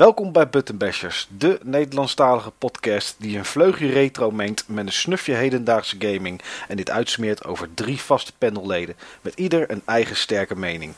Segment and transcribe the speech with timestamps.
[0.00, 5.32] Welkom bij Button Bashers, de Nederlandstalige podcast die een vleugje retro mengt met een snufje
[5.32, 10.92] hedendaagse gaming en dit uitsmeert over drie vaste panelleden, met ieder een eigen sterke mening.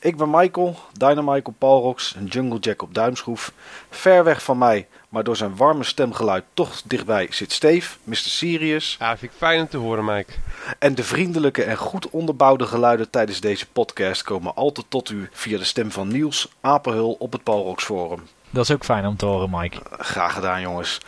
[0.00, 3.52] Ik ben Michael, Dynamichael Palrox, een Jungle Jack op duimschroef.
[3.90, 8.16] Ver weg van mij, maar door zijn warme stemgeluid toch dichtbij zit Steve, Mr.
[8.16, 8.96] Sirius.
[8.98, 10.32] Ja, vind ik fijn om te horen, Mike.
[10.78, 15.58] En de vriendelijke en goed onderbouwde geluiden tijdens deze podcast komen altijd tot u via
[15.58, 18.22] de stem van Niels Apenhul op het Palrox Forum.
[18.50, 19.78] Dat is ook fijn om te horen, Mike.
[19.90, 21.00] Graag gedaan, jongens.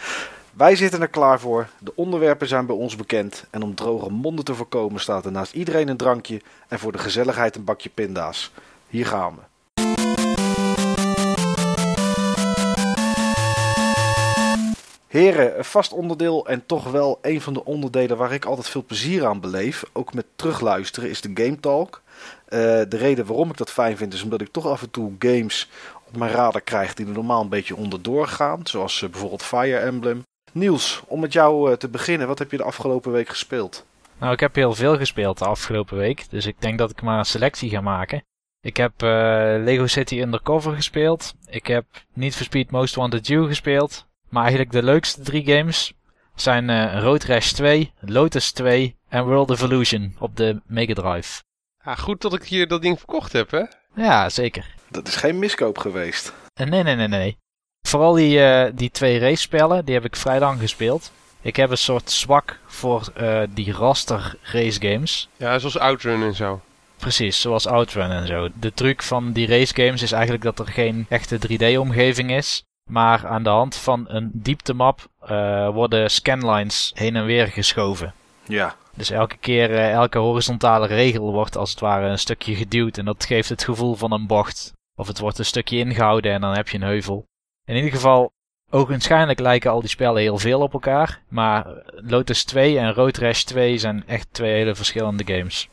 [0.53, 1.69] Wij zitten er klaar voor.
[1.79, 3.45] De onderwerpen zijn bij ons bekend.
[3.51, 6.41] En om droge monden te voorkomen staat er naast iedereen een drankje.
[6.69, 8.51] En voor de gezelligheid een bakje pinda's.
[8.89, 10.18] Hier gaan we.
[15.09, 18.85] Heren, een vast onderdeel en toch wel een van de onderdelen waar ik altijd veel
[18.85, 22.03] plezier aan beleef, ook met terugluisteren, is de Game Talk.
[22.45, 25.13] Eh, de reden waarom ik dat fijn vind is omdat ik toch af en toe
[25.19, 25.69] games
[26.07, 28.61] op mijn radar krijg die er normaal een beetje onderdoor gaan.
[28.65, 30.23] Zoals uh, bijvoorbeeld Fire Emblem.
[30.53, 33.87] Niels, om met jou uh, te beginnen, wat heb je de afgelopen week gespeeld?
[34.19, 36.31] Nou, ik heb heel veel gespeeld de afgelopen week.
[36.31, 38.23] Dus ik denk dat ik maar een selectie ga maken.
[38.61, 38.93] Ik heb
[39.65, 41.35] Lego City Undercover gespeeld.
[41.47, 44.08] Ik heb Need for Speed Most Wanted You gespeeld.
[44.29, 45.93] Maar eigenlijk de leukste drie games
[46.35, 51.43] zijn uh, Road Rash 2, Lotus 2 en World Evolution op de Mega Drive.
[51.85, 53.63] Ja, goed dat ik hier dat ding verkocht heb, hè?
[53.95, 54.75] Ja, zeker.
[54.91, 56.33] Dat is geen miskoop geweest.
[56.61, 57.39] Uh, nee, nee, nee, nee.
[57.87, 61.11] Vooral die, uh, die twee race-spellen, die heb ik vrij lang gespeeld.
[61.41, 65.29] Ik heb een soort zwak voor uh, die raster race games.
[65.37, 66.61] Ja, zoals Outrun en zo.
[66.97, 68.49] Precies, zoals Outrun en zo.
[68.55, 72.65] De truc van die race games is eigenlijk dat er geen echte 3D-omgeving is.
[72.89, 78.15] Maar aan de hand van een dieptemap uh, worden scanlines heen en weer geschoven.
[78.47, 78.75] Ja.
[78.95, 82.99] Dus elke keer, uh, elke horizontale regel wordt als het ware een stukje geduwd.
[82.99, 84.73] En dat geeft het gevoel van een bocht.
[84.97, 87.27] Of het wordt een stukje ingehouden en dan heb je een heuvel.
[87.65, 88.33] In ieder geval,
[88.71, 91.23] ogenschijnlijk lijken al die spellen heel veel op elkaar.
[91.29, 95.69] Maar Lotus 2 en Road Rash 2 zijn echt twee hele verschillende games.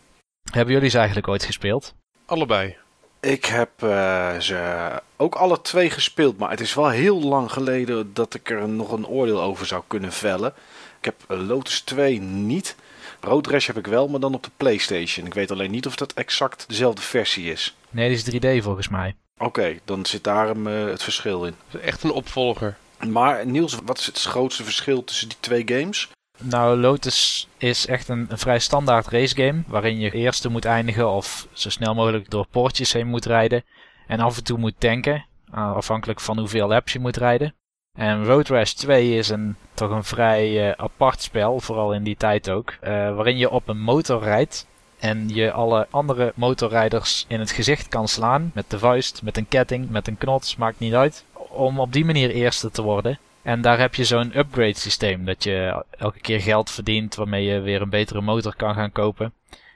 [0.51, 1.95] Hebben jullie ze eigenlijk ooit gespeeld?
[2.25, 2.77] Allebei.
[3.25, 8.13] Ik heb uh, ze ook alle twee gespeeld, maar het is wel heel lang geleden
[8.13, 10.53] dat ik er nog een oordeel over zou kunnen vellen.
[10.99, 12.75] Ik heb Lotus 2 niet.
[13.19, 15.25] Road Rash heb ik wel, maar dan op de PlayStation.
[15.25, 17.75] Ik weet alleen niet of dat exact dezelfde versie is.
[17.89, 19.15] Nee, die is 3D volgens mij.
[19.37, 21.55] Oké, okay, dan zit daar uh, het verschil in.
[21.81, 22.77] Echt een opvolger.
[23.07, 26.09] Maar Niels, wat is het grootste verschil tussen die twee games?
[26.37, 29.63] Nou, Lotus is echt een, vrij standaard racegame.
[29.67, 33.63] Waarin je eerste moet eindigen of zo snel mogelijk door poortjes heen moet rijden.
[34.07, 35.25] En af en toe moet tanken.
[35.51, 37.53] Afhankelijk van hoeveel laps je moet rijden.
[37.93, 42.17] En Road Rash 2 is een, toch een vrij uh, apart spel, vooral in die
[42.17, 42.71] tijd ook.
[42.71, 44.67] Uh, waarin je op een motor rijdt.
[44.99, 48.51] En je alle andere motorrijders in het gezicht kan slaan.
[48.53, 51.25] Met de vuist, met een ketting, met een knots, maakt niet uit.
[51.33, 53.19] Om op die manier eerste te worden.
[53.45, 55.25] En daar heb je zo'n upgrade systeem.
[55.25, 59.33] Dat je elke keer geld verdient waarmee je weer een betere motor kan gaan kopen.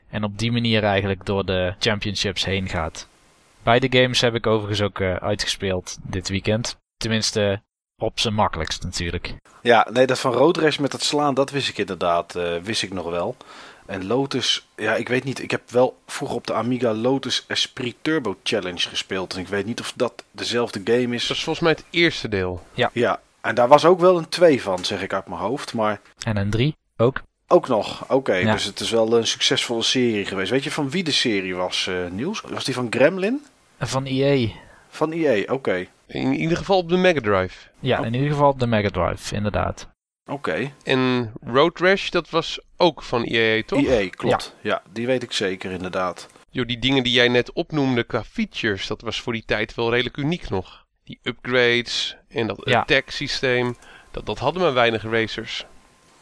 [0.09, 3.07] En op die manier eigenlijk door de championships heen gaat.
[3.63, 6.77] Beide games heb ik overigens ook uh, uitgespeeld dit weekend.
[6.97, 7.61] Tenminste,
[7.97, 9.33] op zijn makkelijkst natuurlijk.
[9.61, 12.35] Ja, nee, dat van Road Rash met dat slaan, dat wist ik inderdaad.
[12.35, 13.35] Uh, wist ik nog wel.
[13.85, 15.41] En Lotus, ja, ik weet niet.
[15.41, 19.33] Ik heb wel vroeger op de Amiga Lotus Esprit Turbo Challenge gespeeld.
[19.33, 21.27] En ik weet niet of dat dezelfde game is.
[21.27, 22.63] Dat is volgens mij het eerste deel.
[22.73, 22.89] Ja.
[22.93, 25.73] Ja, en daar was ook wel een 2 van, zeg ik uit mijn hoofd.
[25.73, 26.01] Maar...
[26.23, 27.21] En een 3 ook.
[27.47, 28.13] Ook nog, oké.
[28.13, 28.51] Okay, ja.
[28.51, 30.51] Dus het is wel een succesvolle serie geweest.
[30.51, 32.41] Weet je van wie de serie was, uh, Niels?
[32.41, 33.45] Was die van Gremlin?
[33.79, 34.49] Van EA.
[34.89, 35.53] Van EA, oké.
[35.53, 35.89] Okay.
[36.07, 37.69] In ieder geval op de Mega Drive.
[37.79, 38.05] Ja, oh.
[38.05, 39.87] in ieder geval op de Mega Drive, inderdaad.
[40.25, 40.33] Oké.
[40.33, 40.73] Okay.
[40.83, 43.85] En Road Rash, dat was ook van EA, toch?
[43.85, 44.55] EA, klopt.
[44.61, 44.69] Ja.
[44.69, 46.27] ja, die weet ik zeker, inderdaad.
[46.49, 49.89] Jo, die dingen die jij net opnoemde qua features, dat was voor die tijd wel
[49.89, 50.87] redelijk uniek nog.
[51.09, 52.79] Die upgrades en dat ja.
[52.79, 53.77] attack systeem,
[54.11, 55.65] dat, dat hadden maar weinig racers.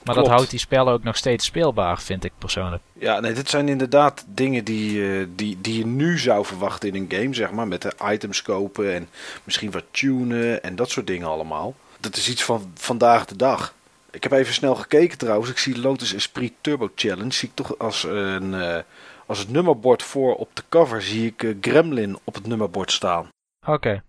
[0.03, 0.19] Maar Klopt.
[0.19, 2.83] dat houdt die spellen ook nog steeds speelbaar, vind ik persoonlijk.
[2.93, 6.95] Ja, nee, dit zijn inderdaad dingen die, uh, die, die je nu zou verwachten in
[6.95, 7.67] een game, zeg maar.
[7.67, 9.09] Met de items kopen en
[9.43, 11.75] misschien wat tunen en dat soort dingen allemaal.
[11.99, 13.73] Dat is iets van vandaag de dag.
[14.11, 15.49] Ik heb even snel gekeken trouwens.
[15.49, 17.33] Ik zie Lotus Esprit Turbo Challenge.
[17.33, 18.77] Zie ik toch als, een, uh,
[19.25, 23.29] als het nummerbord voor op de cover zie ik uh, Gremlin op het nummerbord staan.
[23.61, 23.71] Oké.
[23.71, 24.01] Okay.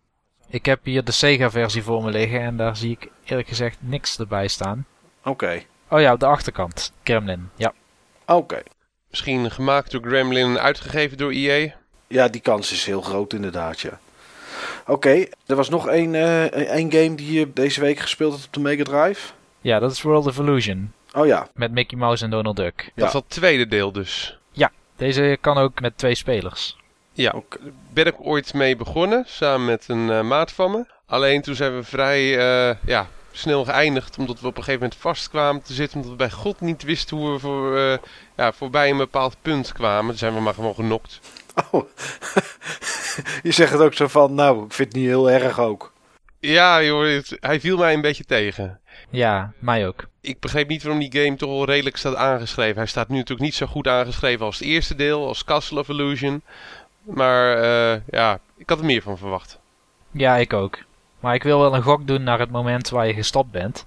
[0.51, 3.77] Ik heb hier de Sega versie voor me liggen en daar zie ik eerlijk gezegd
[3.81, 4.87] niks erbij staan.
[5.21, 5.29] Oké.
[5.29, 5.67] Okay.
[5.89, 6.93] Oh ja, op de achterkant.
[7.03, 7.73] Gremlin, ja.
[8.27, 8.33] Oké.
[8.33, 8.63] Okay.
[9.11, 11.75] Misschien gemaakt door Gremlin en uitgegeven door EA?
[12.07, 14.01] Ja, die kans is heel groot inderdaad, ja.
[14.81, 15.33] Oké, okay.
[15.47, 18.61] er was nog één, uh, één game die je deze week gespeeld hebt op de
[18.61, 19.33] Mega Drive.
[19.61, 20.93] Ja, dat is World Evolution.
[21.15, 21.49] Oh ja.
[21.55, 22.83] Met Mickey Mouse en Donald Duck.
[22.85, 22.91] Ja.
[22.95, 24.39] Dat is het tweede deel dus.
[24.53, 26.77] Ja, deze kan ook met twee spelers.
[27.23, 27.73] Ja, okay.
[27.93, 30.85] ben ik ooit mee begonnen, samen met een uh, maat van me.
[31.07, 32.29] Alleen toen zijn we vrij
[32.87, 34.19] ja, snel geëindigd.
[34.19, 35.97] Omdat we op een gegeven moment vastkwamen te zitten.
[35.97, 37.79] Omdat we bij God niet wisten hoe we voor,
[38.37, 40.09] ja, voorbij een bepaald punt kwamen.
[40.09, 41.21] Toen zijn we maar gewoon genokt.
[41.71, 41.85] Oh,
[43.43, 45.93] je zegt het ook zo van, nou, ik vind het niet heel erg ook.
[46.41, 48.81] Ja, joh, hij viel mij een beetje tegen.
[49.11, 50.09] Ja, mij ook.
[50.21, 52.77] Ik begreep niet waarom die game toch wel redelijk staat aangeschreven.
[52.77, 55.89] Hij staat nu natuurlijk niet zo goed aangeschreven als het eerste deel, als Castle of
[55.89, 56.43] Illusion.
[57.15, 59.59] Maar uh, ja, ik had er meer van verwacht.
[60.11, 60.79] Ja, ik ook.
[61.21, 63.87] Maar ik wil wel een gok doen naar het moment waar je gestopt bent.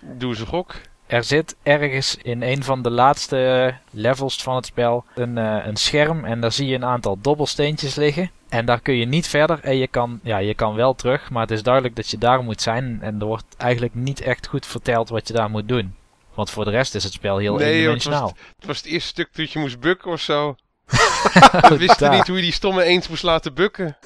[0.00, 0.74] Doe eens een gok.
[1.06, 5.76] Er zit ergens in een van de laatste levels van het spel een, uh, een
[5.76, 8.30] scherm en daar zie je een aantal dobbelsteentjes liggen.
[8.48, 11.42] En daar kun je niet verder en je kan, ja, je kan wel terug, maar
[11.42, 12.98] het is duidelijk dat je daar moet zijn.
[13.02, 15.94] En er wordt eigenlijk niet echt goed verteld wat je daar moet doen.
[16.34, 18.28] Want voor de rest is het spel heel nee, eendimensionaal.
[18.28, 20.56] Het, het was het eerste stuk dat je moest bukken of zo.
[21.68, 23.96] We wisten niet hoe je die stomme eens moest laten bukken.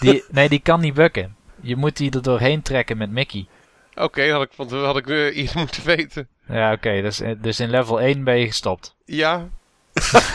[0.00, 1.36] Die, nee, die kan niet bukken.
[1.60, 3.46] Je moet die er doorheen trekken met Mickey.
[3.94, 6.28] Oké, had ik, want had ik uh, iets moeten weten.
[6.48, 7.02] Ja, oké.
[7.02, 8.94] dus, eh, dus in level 1 ben je gestopt.
[9.04, 9.48] Ja.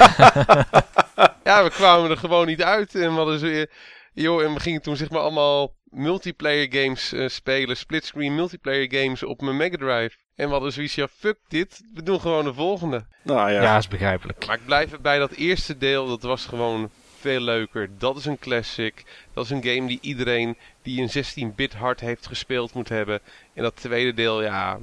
[1.43, 2.95] ja, we kwamen er gewoon niet uit.
[2.95, 3.65] En we hadden zo,
[4.13, 7.77] joh, en we gingen toen zeg maar allemaal multiplayer games uh, spelen.
[7.77, 10.17] Splitscreen multiplayer games op mijn Mega Drive.
[10.35, 11.81] En we hadden zoiets, ja, fuck dit.
[11.93, 13.05] We doen gewoon de volgende.
[13.21, 13.61] Nou ja.
[13.61, 14.45] Ja, is begrijpelijk.
[14.45, 16.89] Maar ik blijf erbij dat eerste deel, dat was gewoon
[17.19, 17.89] veel leuker.
[17.97, 19.03] Dat is een classic.
[19.33, 23.19] Dat is een game die iedereen die een 16-bit hart heeft gespeeld moet hebben.
[23.53, 24.79] En dat tweede deel, ja...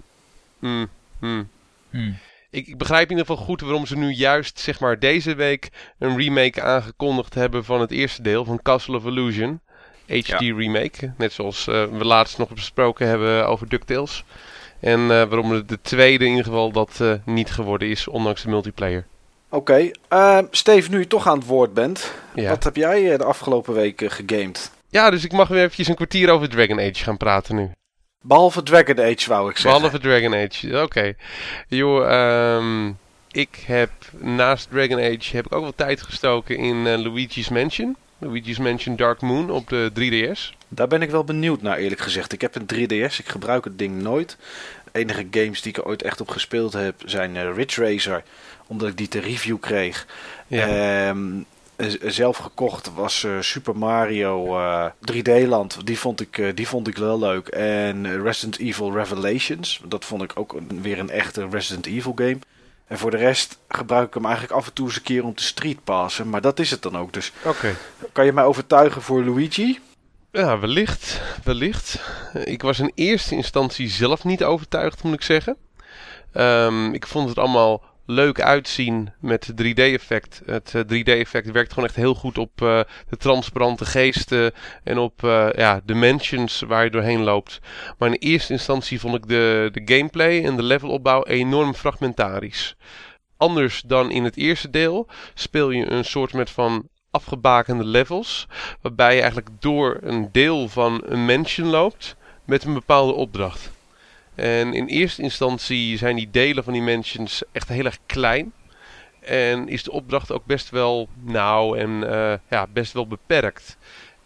[0.58, 0.88] Mm,
[1.20, 1.48] mm.
[1.90, 2.18] Hmm.
[2.50, 5.70] Ik, ik, begrijp in ieder geval goed waarom ze nu juist zeg maar, deze week
[5.98, 9.60] een remake aangekondigd hebben van het eerste deel van Castle of Illusion.
[10.06, 11.12] HD remake.
[11.16, 14.24] Net zoals uh, we laatst nog besproken hebben over DuckTales.
[14.82, 18.48] En uh, waarom de tweede in ieder geval dat uh, niet geworden is, ondanks de
[18.48, 19.06] multiplayer.
[19.48, 20.46] Oké, okay.
[20.50, 22.12] Steve, nu je toch aan het woord bent.
[22.34, 24.70] Wat heb jij de afgelopen weken gegamed?
[24.88, 27.70] Ja, dus ik mag weer eventjes een kwartier over Dragon Age gaan praten nu.
[28.20, 29.80] Behalve Dragon Age, wou ik zeggen.
[29.80, 30.82] Behalve Dragon Age, oké.
[30.82, 31.16] Okay.
[31.68, 32.98] Joh, um,
[33.30, 37.96] ik heb naast Dragon Age heb ik ook wel tijd gestoken in Luigi's Mansion.
[38.18, 40.61] Luigi's Mansion Dark Moon op de 3DS.
[40.74, 42.32] Daar ben ik wel benieuwd naar, eerlijk gezegd.
[42.32, 44.36] Ik heb een 3DS, ik gebruik het ding nooit.
[44.84, 48.22] De enige games die ik er ooit echt op gespeeld heb zijn uh, Ridge Racer,
[48.66, 50.06] omdat ik die te review kreeg.
[50.46, 51.08] Ja.
[51.08, 51.46] Um,
[52.00, 55.86] zelf gekocht was uh, Super Mario uh, 3D Land.
[55.86, 57.48] Die vond, ik, uh, die vond ik wel leuk.
[57.48, 59.80] En Resident Evil Revelations.
[59.84, 62.38] Dat vond ik ook een, weer een echte Resident Evil game.
[62.86, 65.34] En voor de rest gebruik ik hem eigenlijk af en toe eens een keer om
[65.34, 66.28] te streetpassen.
[66.28, 67.12] Maar dat is het dan ook.
[67.12, 67.74] Dus okay.
[68.12, 69.78] kan je mij overtuigen voor Luigi?
[70.32, 71.20] Ja, wellicht.
[71.44, 72.00] Wellicht.
[72.44, 75.56] Ik was in eerste instantie zelf niet overtuigd, moet ik zeggen.
[76.34, 80.42] Um, ik vond het allemaal leuk uitzien met 3D-effect.
[80.46, 84.52] Het 3D-effect eh, werkt gewoon echt heel goed op uh, de transparante geesten
[84.84, 87.58] en op uh, ja, dimensions waar je doorheen loopt.
[87.98, 92.76] Maar in eerste instantie vond ik de, de gameplay en de levelopbouw enorm fragmentarisch.
[93.36, 98.46] Anders dan in het eerste deel speel je een soort met van afgebakende levels,
[98.80, 103.70] waarbij je eigenlijk door een deel van een mansion loopt met een bepaalde opdracht.
[104.34, 108.52] En in eerste instantie zijn die delen van die mansions echt heel erg klein.
[109.20, 113.76] En is de opdracht ook best wel nauw en uh, ja, best wel beperkt.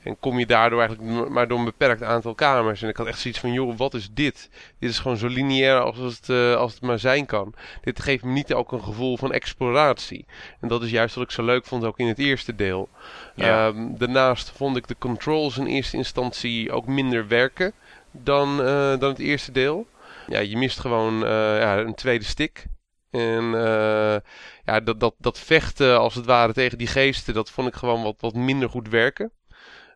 [0.07, 2.83] En kom je daardoor eigenlijk maar door een beperkt aantal kamers.
[2.83, 4.51] En ik had echt zoiets van, joh, wat is dit?
[4.79, 7.55] Dit is gewoon zo lineair als het, uh, als het maar zijn kan.
[7.81, 10.27] Dit geeft me niet ook een gevoel van exploratie.
[10.61, 12.89] En dat is juist wat ik zo leuk vond ook in het eerste deel.
[13.35, 13.67] Ja.
[13.67, 17.73] Um, daarnaast vond ik de controls in eerste instantie ook minder werken
[18.11, 19.87] dan, uh, dan het eerste deel
[20.29, 21.29] ja, je mist gewoon uh,
[21.61, 22.67] ja, een tweede stick.
[23.11, 24.17] En uh,
[24.65, 28.03] ja, dat, dat, dat vechten als het ware tegen die geesten, dat vond ik gewoon
[28.03, 29.31] wat, wat minder goed werken.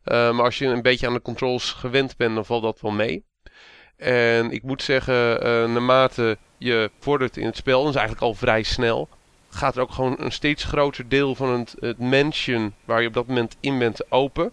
[0.05, 2.91] Uh, maar als je een beetje aan de controls gewend bent, dan valt dat wel
[2.91, 3.25] mee.
[3.97, 5.43] En ik moet zeggen,
[5.73, 9.09] naarmate je vordert in het spel, dat is eigenlijk al vrij snel,
[9.51, 13.15] gaat er ook gewoon een steeds groter deel van het, het mansion waar je op
[13.15, 14.53] dat moment in bent open.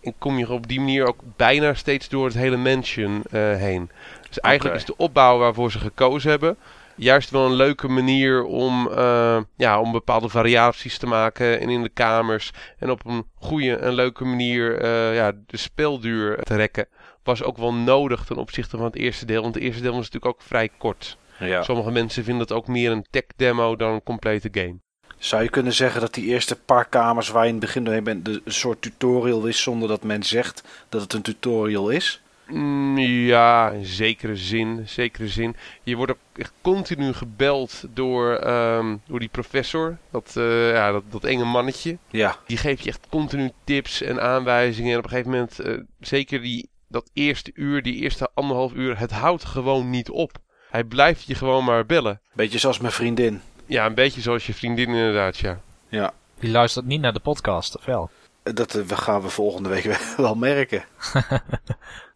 [0.00, 3.90] En kom je op die manier ook bijna steeds door het hele mansion heen.
[4.28, 6.56] Dus eigenlijk is de opbouw waarvoor ze gekozen hebben
[6.96, 11.82] juist wel een leuke manier om, uh, ja, om bepaalde variaties te maken en in
[11.82, 12.52] de kamers.
[12.78, 16.88] En op een goede en leuke manier uh, ja, de speelduur te rekken.
[17.22, 19.42] Was ook wel nodig ten opzichte van het eerste deel.
[19.42, 21.16] Want het eerste deel was natuurlijk ook vrij kort.
[21.38, 21.62] Ja.
[21.62, 24.78] Sommige mensen vinden het ook meer een tech demo dan een complete game.
[25.18, 28.04] Zou je kunnen zeggen dat die eerste paar kamers waar je in het begin doorheen
[28.04, 32.22] bent een soort tutorial is zonder dat men zegt dat het een tutorial is?
[32.46, 35.56] Mm, ja, in zekere zin, zekere zin.
[35.82, 41.02] Je wordt ook echt continu gebeld door, um, door die professor, dat, uh, ja, dat,
[41.10, 41.98] dat enge mannetje.
[42.10, 42.36] Ja.
[42.46, 44.92] Die geeft je echt continu tips en aanwijzingen.
[44.92, 48.98] En op een gegeven moment, uh, zeker die dat eerste uur, die eerste anderhalf uur,
[48.98, 50.38] het houdt gewoon niet op.
[50.70, 52.20] Hij blijft je gewoon maar bellen.
[52.32, 53.40] Beetje zoals mijn vriendin.
[53.66, 55.60] Ja, een beetje zoals je vriendin inderdaad, ja.
[55.88, 58.10] Ja, Die luistert niet naar de podcast, of wel?
[58.54, 59.84] Dat eh, we gaan we volgende week
[60.16, 60.84] wel merken.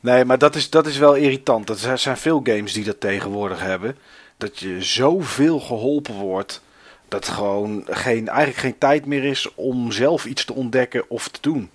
[0.01, 1.69] nee, maar dat is, dat is wel irritant.
[1.69, 3.97] Er zijn veel games die dat tegenwoordig hebben.
[4.37, 6.63] Dat je zoveel geholpen wordt.
[7.09, 11.39] Dat gewoon geen, eigenlijk geen tijd meer is om zelf iets te ontdekken of te
[11.41, 11.71] doen.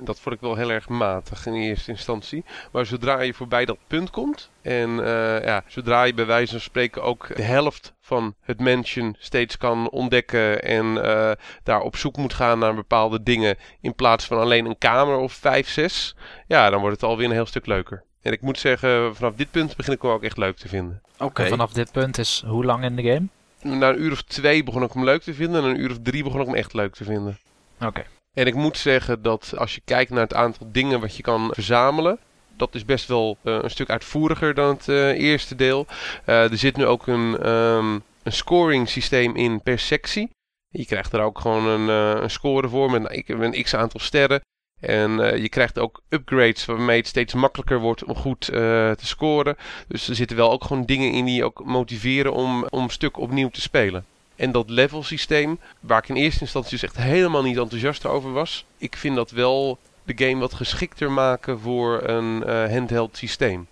[0.00, 2.44] Dat vond ik wel heel erg matig in eerste instantie.
[2.72, 4.50] Maar zodra je voorbij dat punt komt.
[4.62, 9.16] En eh, ja, zodra je bij wijze van spreken ook de helft van het mansion
[9.18, 10.62] steeds kan ontdekken.
[10.62, 11.30] En eh,
[11.62, 13.56] daar op zoek moet gaan naar bepaalde dingen.
[13.80, 16.16] In plaats van alleen een kamer of 5, 6.
[16.46, 18.02] Ja, dan wordt het alweer een heel stuk leuker.
[18.22, 21.02] En ik moet zeggen, vanaf dit punt begin ik hem ook echt leuk te vinden.
[21.18, 21.42] Oké.
[21.42, 23.26] En vanaf dit punt is hoe lang in de game?
[23.62, 25.62] Na een uur of twee begon ik hem leuk te vinden.
[25.62, 27.38] En na een uur of drie begon ik hem echt leuk te vinden.
[27.80, 28.04] Oké.
[28.32, 31.50] En ik moet zeggen dat als je kijkt naar het aantal dingen wat je kan
[31.52, 32.18] verzamelen,
[32.60, 35.86] dat is best wel eh, een stuk uitvoeriger dan het eh, eerste deel.
[36.24, 40.30] Eh, er zit nu ook een, ehm, een scoring systeem in per sectie.
[40.68, 41.88] Je krijgt er ook gewoon een,
[42.22, 44.40] een score voor met een, x aantal sterren.
[44.80, 45.10] En
[45.42, 49.56] je krijgt ook upgrades waarmee het steeds makkelijker wordt om goed te scoren.
[49.88, 52.90] Dus er zitten wel ook gewoon dingen in die je ook motiveren om, om een
[52.90, 54.04] stuk opnieuw te spelen.
[54.40, 58.32] En dat level systeem, waar ik in eerste instantie dus echt helemaal niet enthousiast over
[58.32, 58.64] was.
[58.78, 63.66] Ik vind dat wel de game wat geschikter maken voor een eh, handheld systeem.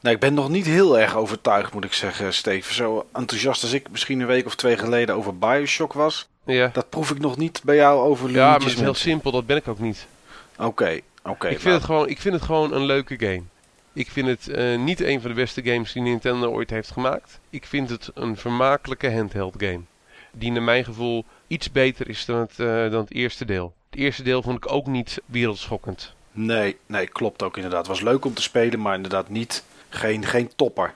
[0.00, 2.74] Nou, ik ben nog niet heel erg overtuigd, moet ik zeggen, Steven.
[2.74, 6.28] Zo enthousiast als ik misschien een week of twee geleden over Bioshock was.
[6.44, 9.30] Ja, Dat proef ik nog niet bij jou over ja maar het is heel simpel,
[9.30, 10.06] dat ben ik ook niet.
[10.58, 11.48] Oké, oké.
[11.48, 13.42] ik, vind nou, het gewoon, ik vind het gewoon een leuke game.
[13.92, 17.40] Ik vind het eh, niet een van de beste games die Nintendo ooit heeft gemaakt.
[17.50, 19.80] Ik vind het een vermakelijke handheld game.
[20.32, 23.74] Die naar mijn gevoel iets beter is dan het, eh, dan het eerste deel.
[23.90, 26.14] Het eerste deel vond ik ook niet wereldschokkend.
[26.32, 27.86] Nee, nee, klopt ook inderdaad.
[27.86, 30.94] Het was leuk om te spelen, maar inderdaad niet, geen, geen topper.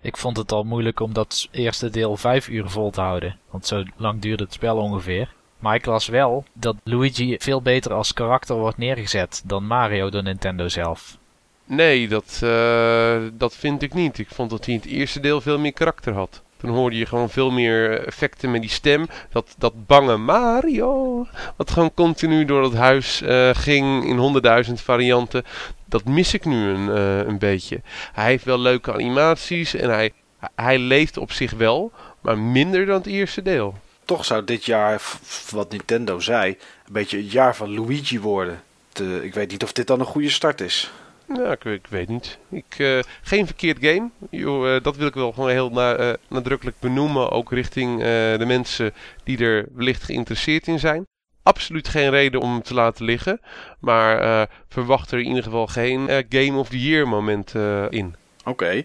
[0.00, 3.38] Ik vond het al moeilijk om dat eerste deel vijf uur vol te houden.
[3.50, 5.34] Want zo lang duurde het spel ongeveer.
[5.58, 10.22] Maar ik las wel dat Luigi veel beter als karakter wordt neergezet dan Mario door
[10.22, 11.18] Nintendo zelf.
[11.64, 14.18] Nee, dat, eh, dat vind ik niet.
[14.18, 16.42] Ik vond dat hij in het eerste deel veel meer karakter had.
[16.58, 19.06] Toen hoorde je gewoon veel meer effecten met die stem.
[19.32, 21.26] Dat, dat bange Mario.
[21.56, 25.44] Wat gewoon continu door het huis eh, ging in honderdduizend varianten.
[25.84, 27.80] Dat mis ik nu een, eh, een beetje.
[28.12, 30.12] Hij heeft wel leuke animaties en hij,
[30.54, 31.92] hij leeft op zich wel.
[32.20, 33.74] Maar minder dan het eerste deel.
[34.04, 35.02] Toch zou dit jaar,
[35.50, 36.48] wat Nintendo zei,
[36.86, 38.62] een beetje het jaar van Luigi worden.
[38.92, 40.90] De, ik weet niet of dit dan een goede start is.
[41.28, 42.38] Nou, ik, ik weet niet.
[42.50, 44.08] Ik, eh, geen verkeerd game.
[44.30, 47.30] Yo, eh, dat wil ik wel gewoon heel na- eh, nadrukkelijk benoemen.
[47.30, 47.98] Ook richting
[48.38, 48.94] de mensen
[49.24, 51.06] die er wellicht geïnteresseerd in zijn.
[51.42, 53.40] Absoluut geen reden om hem te laten liggen.
[53.78, 57.54] Maar verwacht er in ieder geval geen Game of the Year moment
[57.90, 58.14] in.
[58.44, 58.82] Oké.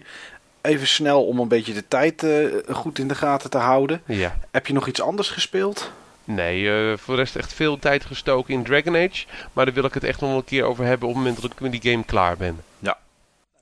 [0.62, 2.26] Even snel om een beetje de tijd
[2.68, 4.02] goed in de gaten te houden.
[4.06, 4.38] Ja.
[4.50, 5.90] Heb je nog iets anders gespeeld?
[6.24, 9.24] Nee, eh, voor de rest echt veel tijd gestoken in Dragon Age.
[9.52, 11.42] Maar daar wil ik het echt nog wel een keer over hebben op het moment
[11.42, 12.62] dat ik met die game klaar ben.
[12.78, 12.98] Ja.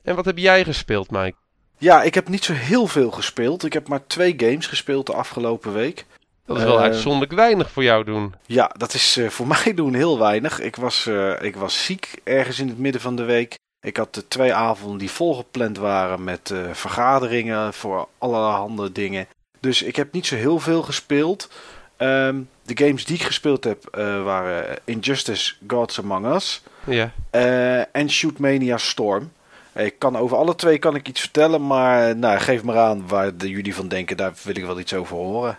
[0.03, 1.35] En wat heb jij gespeeld, Mike?
[1.77, 3.65] Ja, ik heb niet zo heel veel gespeeld.
[3.65, 6.05] Ik heb maar twee games gespeeld de afgelopen week.
[6.45, 8.33] Dat is wel Eh, uitzonderlijk weinig voor jou doen.
[8.45, 10.59] Ja, dat is eh, voor mij doen heel weinig.
[10.59, 13.55] Ik was, eh, ik was ziek ergens in het midden van de week.
[13.81, 19.27] Ik had de twee avonden die volgepland waren met eh, vergaderingen voor allerhande dingen.
[19.59, 21.49] Dus ik heb niet zo heel veel gespeeld.
[21.97, 27.11] Ehm, de games die ik gespeeld heb eh, waren Injustice Gods Among Us Ja.
[27.29, 29.31] eh, en Shootmania Storm.
[29.75, 33.37] Ik kan over alle twee kan ik iets vertellen, maar nou, geef maar aan waar
[33.37, 34.17] de, jullie van denken.
[34.17, 35.57] Daar wil ik wel iets over horen.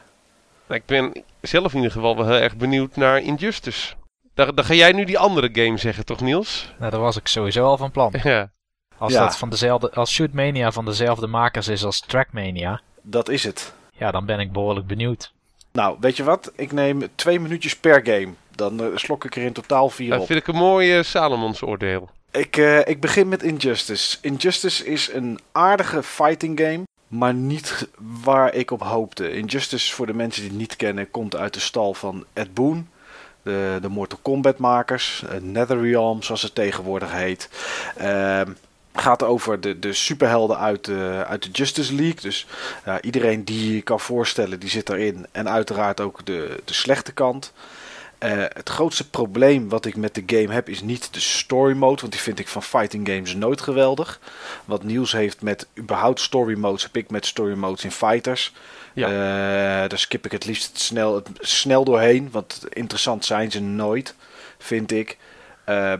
[0.67, 3.95] Nou, ik ben zelf in ieder geval wel heel erg benieuwd naar Injustice.
[4.35, 6.73] Daar, daar ga jij nu die andere game zeggen, toch Niels?
[6.79, 8.13] Nou, daar was ik sowieso al van plan.
[8.23, 8.51] Ja.
[8.99, 9.21] Als Ja.
[9.25, 13.73] dat van dezelfde, als Shootmania van dezelfde makers is als Trackmania, Dat is het.
[13.93, 15.33] ja, dan ben ik behoorlijk benieuwd.
[15.78, 16.52] Nou, weet je wat?
[16.57, 18.28] Ik neem twee minuutjes per game.
[18.54, 20.26] Dan eh, slok ik er in totaal vier Dat op.
[20.26, 22.11] vind ik een mooi uh, Salomons oordeel.
[22.31, 24.19] Ik, eh, ik begin met Injustice.
[24.21, 27.88] Injustice is een aardige fighting game, maar niet
[28.23, 29.33] waar ik op hoopte.
[29.33, 32.88] Injustice, voor de mensen die het niet kennen, komt uit de stal van Ed Boon.
[33.43, 35.25] De, de Mortal Kombat makers.
[35.28, 37.49] eh, Netherrealm, zoals het tegenwoordig heet.
[37.97, 38.50] Ehm,
[38.95, 42.21] gaat over de, de superhelden uit de, uit de Justice League.
[42.21, 42.47] Dus
[42.85, 45.27] ja, iedereen die je kan voorstellen, die zit erin.
[45.33, 47.53] En uiteraard ook de, de slechte kant.
[48.19, 52.01] Eh, het grootste probleem wat ik met de game heb is niet de story mode,
[52.01, 54.21] want die vind ik van fighting games nooit geweldig.
[54.65, 58.53] Wat Niels heeft met überhaupt story modes, heb ik met story modes in fighters.
[58.93, 59.07] Ja.
[59.07, 64.15] Eh, daar skip ik het liefst snel, snel doorheen, want interessant zijn ze nooit,
[64.59, 65.17] vind ik.
[65.65, 65.93] Eh,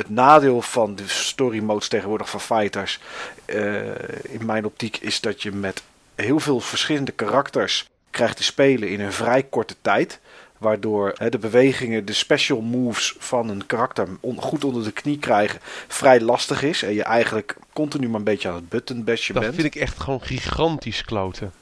[0.00, 3.00] Het nadeel van de story modes tegenwoordig van fighters,
[3.46, 3.82] uh,
[4.22, 5.82] in mijn optiek, is dat je met
[6.14, 10.20] heel veel verschillende karakters krijgt te spelen in een vrij korte tijd.
[10.58, 16.20] Waardoor de bewegingen, de special moves van een karakter goed onder de knie krijgen, vrij
[16.20, 16.82] lastig is.
[16.82, 19.44] En je eigenlijk continu maar een beetje aan het buttonbashje bent.
[19.44, 21.52] Dat vind ik echt gewoon gigantisch kloten.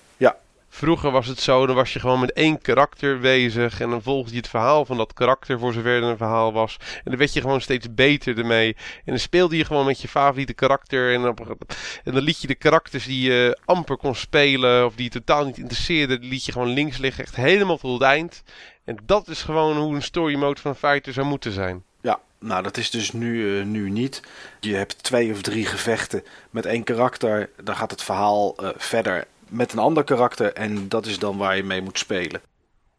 [0.78, 3.80] Vroeger was het zo, dan was je gewoon met één karakter bezig.
[3.80, 6.76] En dan volgde je het verhaal van dat karakter, voor zover er een verhaal was.
[6.80, 8.76] En dan werd je gewoon steeds beter ermee.
[8.76, 11.14] En dan speelde je gewoon met je favoriete karakter.
[11.14, 11.34] En,
[12.04, 15.44] en dan liet je de karakters die je amper kon spelen, of die je totaal
[15.44, 17.24] niet interesseerden, die liet je gewoon links liggen.
[17.24, 18.42] Echt helemaal tot het eind.
[18.84, 21.82] En dat is gewoon hoe een story mode van fighter zou moeten zijn.
[22.00, 24.22] Ja, nou dat is dus nu, uh, nu niet.
[24.60, 27.50] Je hebt twee of drie gevechten met één karakter.
[27.62, 30.52] Dan gaat het verhaal uh, verder met een ander karakter.
[30.52, 32.40] En dat is dan waar je mee moet spelen.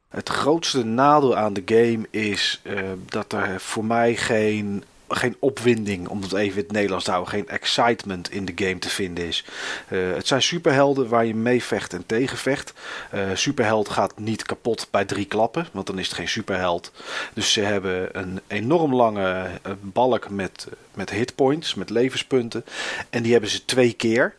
[0.09, 4.83] Het grootste nadeel aan de game is uh, dat er voor mij geen
[5.15, 8.79] geen opwinding, om het even in het Nederlands te houden, geen excitement in de game
[8.79, 9.45] te vinden is.
[9.89, 12.73] Uh, het zijn superhelden waar je mee vecht en tegenvecht.
[13.13, 16.91] Uh, superheld gaat niet kapot bij drie klappen, want dan is het geen superheld.
[17.33, 19.49] Dus ze hebben een enorm lange
[19.81, 22.65] balk met, met hitpoints, met levenspunten.
[23.09, 24.35] En die hebben ze twee keer.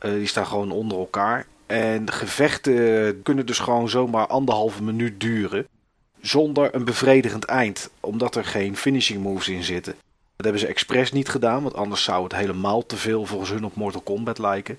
[0.00, 1.46] Die staan gewoon onder elkaar.
[1.66, 5.66] En gevechten kunnen dus gewoon zomaar anderhalve minuut duren
[6.20, 9.92] zonder een bevredigend eind, omdat er geen finishing moves in zitten.
[10.36, 13.64] Dat hebben ze expres niet gedaan, want anders zou het helemaal te veel volgens hun
[13.64, 14.78] op Mortal Kombat lijken.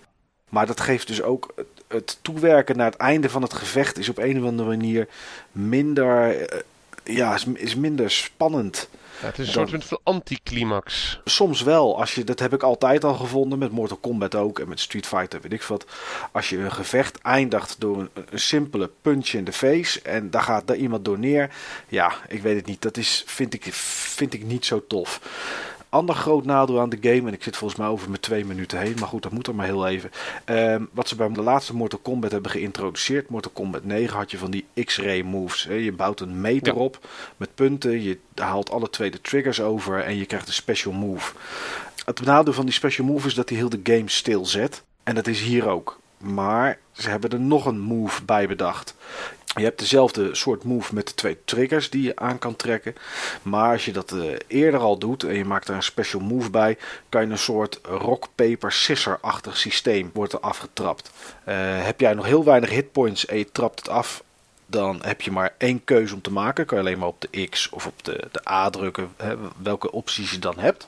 [0.49, 1.53] Maar dat geeft dus ook
[1.87, 5.07] het, toewerken naar het einde van het gevecht is op een of andere manier
[5.51, 6.59] minder, eh,
[7.03, 8.89] ja, is minder spannend.
[9.21, 11.19] Ja, het is een soort van anticlimax.
[11.23, 11.99] Soms wel.
[11.99, 13.59] Als je, dat heb ik altijd al gevonden.
[13.59, 14.59] Met Mortal Kombat ook.
[14.59, 15.85] En met Street Fighter weet ik wat.
[16.31, 20.01] Als je een gevecht eindigt door een, een simpele punch in de face.
[20.01, 21.53] En daar gaat daar iemand door neer.
[21.87, 22.81] Ja, ik weet het niet.
[22.81, 25.19] Dat is, vind, ik, vind ik niet zo tof
[25.91, 28.79] ander groot nadeel aan de game, en ik zit volgens mij over mijn twee minuten
[28.79, 30.11] heen, maar goed, dat moet er maar heel even.
[30.45, 34.37] Um, wat ze bij de laatste Mortal Kombat hebben geïntroduceerd, Mortal Kombat 9, had je
[34.37, 35.63] van die X-ray moves.
[35.63, 35.73] Hè?
[35.73, 40.17] Je bouwt een meter op met punten, je haalt alle twee de triggers over en
[40.17, 41.33] je krijgt een special move.
[42.05, 44.83] Het nadeel van die special move is dat hij heel de game stilzet.
[45.03, 46.00] En dat is hier ook.
[46.21, 48.95] Maar ze hebben er nog een move bij bedacht.
[49.55, 52.95] Je hebt dezelfde soort move met de twee triggers die je aan kan trekken.
[53.41, 56.49] Maar als je dat uh, eerder al doet en je maakt er een special move
[56.49, 56.77] bij,
[57.09, 61.11] kan je een soort rock, paper, scissor-achtig systeem wordt er afgetrapt.
[61.47, 64.23] Uh, heb jij nog heel weinig hitpoints en je trapt het af,
[64.65, 66.65] dan heb je maar één keuze om te maken.
[66.65, 69.91] Kan je alleen maar op de X of op de, de A drukken, hè, welke
[69.91, 70.87] opties je dan hebt.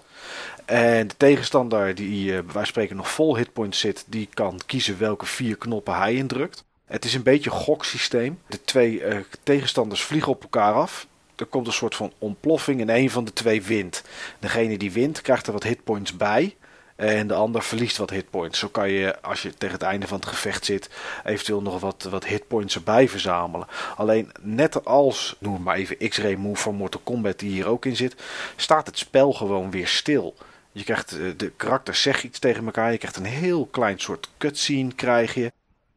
[0.65, 4.99] En de tegenstander die uh, wijze van spreken nog vol hitpoints zit, die kan kiezen
[4.99, 6.63] welke vier knoppen hij indrukt.
[6.85, 8.39] Het is een beetje een goksysteem.
[8.47, 11.07] De twee uh, tegenstanders vliegen op elkaar af.
[11.35, 14.03] Er komt een soort van ontploffing en een van de twee wint.
[14.39, 16.55] Degene die wint krijgt er wat hitpoints bij.
[16.95, 18.59] En de ander verliest wat hitpoints.
[18.59, 20.89] Zo kan je, als je tegen het einde van het gevecht zit,
[21.23, 23.67] eventueel nog wat, wat hitpoints erbij verzamelen.
[23.95, 27.95] Alleen net als, noem maar even X-Ray Move van Mortal Kombat die hier ook in
[27.95, 28.15] zit,
[28.55, 30.35] staat het spel gewoon weer stil.
[30.73, 32.91] Je krijgt, eh, de karakters zeggen iets tegen elkaar.
[32.91, 35.51] Je krijgt een heel klein soort cutscene krijg je.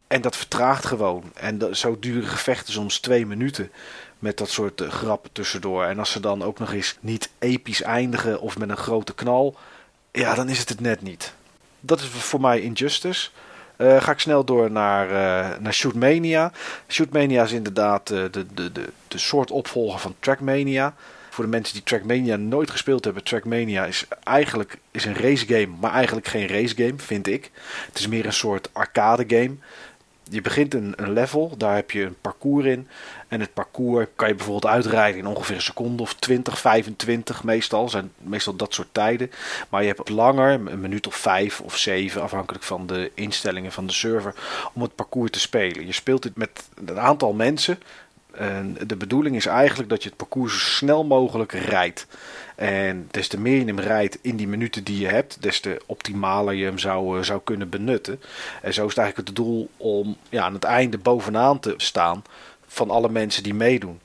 [0.07, 1.23] En dat vertraagt gewoon.
[1.35, 3.71] En zo duren gevechten soms twee minuten.
[4.19, 5.85] Met dat soort uh, grappen tussendoor.
[5.85, 9.57] En als ze dan ook nog eens niet episch eindigen of met een grote knal.
[10.13, 11.35] Ja, dan is het het net niet.
[11.81, 13.31] Dat is voor mij Injustice.
[13.77, 16.53] Uh, ga ik snel door naar, uh, naar Shootmania.
[16.89, 20.95] Shootmania is inderdaad de, de, de, de soort opvolger van Trackmania.
[21.37, 25.67] Voor de mensen die Trackmania nooit gespeeld hebben, Trackmania is eigenlijk is een race game,
[25.81, 27.51] maar eigenlijk geen race game, vind ik.
[27.87, 29.57] Het is meer een soort arcade game
[30.31, 32.89] je begint een, een, level, daar heb je een parcours in.
[33.29, 37.89] En het parcours kan je bijvoorbeeld uitrijden in ongeveer een seconde of 20, 25 meestal.
[37.89, 39.31] Zijn meestal dat soort tijden.
[39.69, 43.87] Maar je hebt langer, een minuut of vijf of zeven, afhankelijk van de instellingen van
[43.87, 44.35] de server,
[44.73, 45.87] om het parcours te spelen.
[45.87, 47.79] Je speelt dit met een aantal mensen.
[48.37, 52.07] En de bedoeling is eigenlijk dat je het parcours zo snel mogelijk rijdt.
[52.55, 55.81] En des te meer je hem rijdt in die minuten die je hebt, des te
[55.87, 58.21] optimaler je hem zou, eh, zou kunnen benutten.
[58.63, 62.25] En zo is het eigenlijk het doel om ja, aan het einde bovenaan te staan
[62.67, 64.01] van alle mensen die meedoen.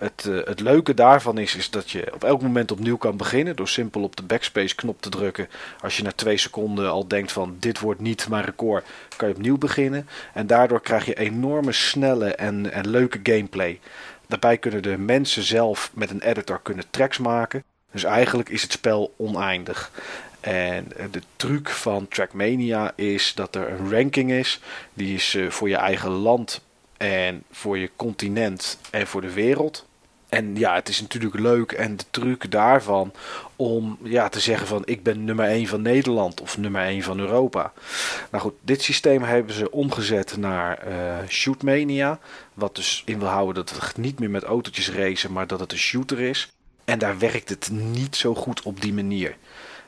[0.00, 3.56] Het, uh, het leuke daarvan is, is dat je op elk moment opnieuw kan beginnen
[3.56, 5.48] door simpel op de backspace knop te drukken.
[5.80, 8.86] Als je na twee seconden al denkt van dit wordt niet mijn record,
[9.16, 10.08] kan je opnieuw beginnen.
[10.34, 13.80] En daardoor krijg je enorme snelle en, en leuke gameplay.
[14.26, 17.64] Daarbij kunnen de mensen zelf met een editor kunnen tracks maken.
[17.92, 19.90] Dus eigenlijk is het spel oneindig.
[20.40, 24.60] En de truc van Trackmania is dat er een ranking is.
[24.94, 26.60] Die is eh, voor je eigen land
[26.96, 29.88] en voor je continent en voor de wereld.
[30.30, 33.12] En ja, het is natuurlijk leuk en de truc daarvan
[33.56, 37.18] om ja, te zeggen van ik ben nummer 1 van Nederland of nummer 1 van
[37.18, 37.72] Europa.
[38.30, 40.94] Nou goed, dit systeem hebben ze omgezet naar uh,
[41.28, 42.18] Shootmania.
[42.54, 45.72] Wat dus in wil houden dat het niet meer met autootjes racen, maar dat het
[45.72, 46.52] een shooter is.
[46.84, 49.36] En daar werkt het niet zo goed op die manier.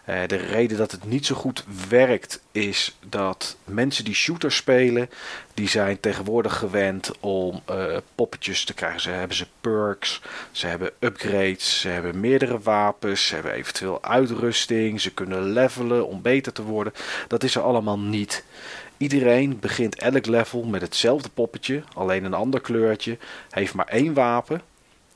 [0.08, 5.10] Uh, de reden dat het niet zo goed werkt is dat mensen die shooters spelen,
[5.54, 9.00] die zijn tegenwoordig gewend om uh, poppetjes te krijgen.
[9.00, 15.00] Ze hebben ze perks, ze hebben upgrades, ze hebben meerdere wapens, ze hebben eventueel uitrusting,
[15.00, 16.92] ze kunnen levelen om beter te worden.
[17.28, 18.44] Dat is er allemaal niet.
[18.96, 23.18] Iedereen begint elk level met hetzelfde poppetje, alleen een ander kleurtje,
[23.50, 24.62] heeft maar één wapen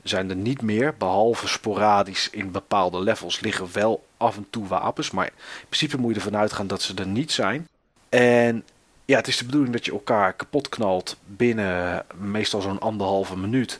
[0.03, 5.11] zijn er niet meer, behalve sporadisch in bepaalde levels liggen wel af en toe wapens.
[5.11, 7.67] Maar in principe moet je ervan uitgaan dat ze er niet zijn.
[8.09, 8.63] En
[9.05, 13.79] ja, het is de bedoeling dat je elkaar kapot knalt binnen meestal zo'n anderhalve minuut.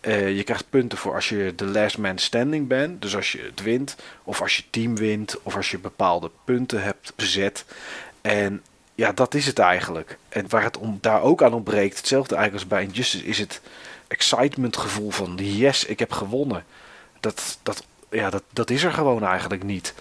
[0.00, 3.02] Uh, je krijgt punten voor als je de last man standing bent.
[3.02, 6.82] Dus als je het wint, of als je team wint, of als je bepaalde punten
[6.82, 7.64] hebt bezet.
[8.20, 8.62] En
[8.94, 10.18] ja, dat is het eigenlijk.
[10.28, 13.60] En waar het om, daar ook aan ontbreekt, hetzelfde eigenlijk als bij Injustice, is het
[14.08, 16.64] excitement gevoel van yes, ik heb gewonnen.
[17.20, 19.94] Dat, dat, ja, dat, dat is er gewoon eigenlijk niet.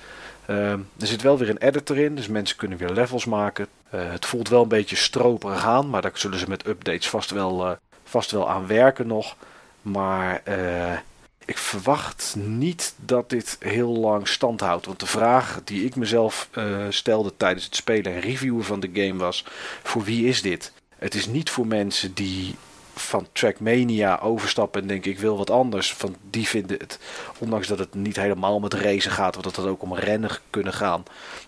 [0.50, 3.68] Uh, er zit wel weer een editor in, dus mensen kunnen weer levels maken.
[3.94, 7.32] Uh, het voelt wel een beetje stroperig aan, maar daar zullen ze met updates vast
[7.32, 7.72] wel, uh,
[8.04, 9.36] vast wel aan werken nog.
[9.82, 10.98] Maar uh,
[11.46, 14.86] ik verwacht niet dat dit heel lang stand houdt.
[14.86, 16.50] Want de vraag die ik mezelf
[16.90, 19.46] stelde tijdens het spelen en reviewen van de game was:
[19.84, 20.72] voor wie is dit?
[20.98, 22.56] Het is niet voor mensen die
[22.96, 25.94] van Trackmania overstappen en denken ik wil wat anders.
[25.94, 27.00] Van die vinden het,
[27.38, 30.74] ondanks dat het niet helemaal met racen gaat, want dat het ook om rennen kunnen
[30.74, 31.04] gaan.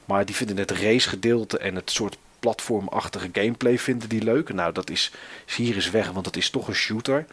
[0.06, 4.53] Maar die vinden het racegedeelte en het soort platformachtige gameplay vinden die leuk.
[4.53, 5.12] Nou, dat is
[5.56, 7.25] hier is weg, want het is toch een shooter.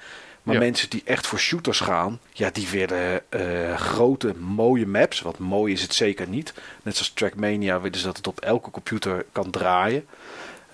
[0.42, 5.20] Maar mensen die echt voor shooters gaan, ja, die willen uh, grote, mooie maps.
[5.20, 6.54] Wat mooi is het zeker niet.
[6.82, 10.06] Net zoals Trackmania willen ze dat het op elke computer kan draaien.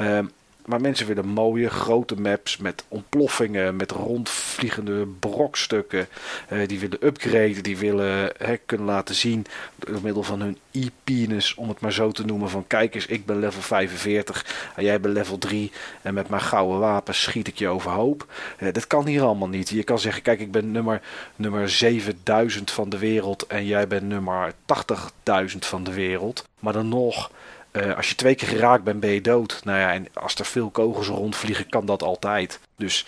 [0.01, 0.31] Um,
[0.67, 6.09] maar mensen willen mooie grote maps met ontploffingen, met rondvliegende brokstukken.
[6.53, 11.55] Uh, die willen upgraden, die willen hè, kunnen laten zien door middel van hun e-penis,
[11.55, 12.51] om het maar zo te noemen.
[12.51, 16.43] Van kijk eens, ik ben level 45 en jij bent level 3 en met mijn
[16.43, 18.27] gouden wapen schiet ik je overhoop.
[18.59, 19.69] Uh, dat kan hier allemaal niet.
[19.69, 21.01] Je kan zeggen, kijk ik ben nummer,
[21.37, 24.53] nummer 7000 van de wereld en jij bent nummer
[25.53, 26.45] 80.000 van de wereld.
[26.59, 27.31] Maar dan nog
[27.77, 29.61] uh, als je twee keer geraakt bent, ben je dood.
[29.65, 32.61] Nou ja, en als er veel kogels rondvliegen, kan dat altijd.
[32.77, 33.07] Dus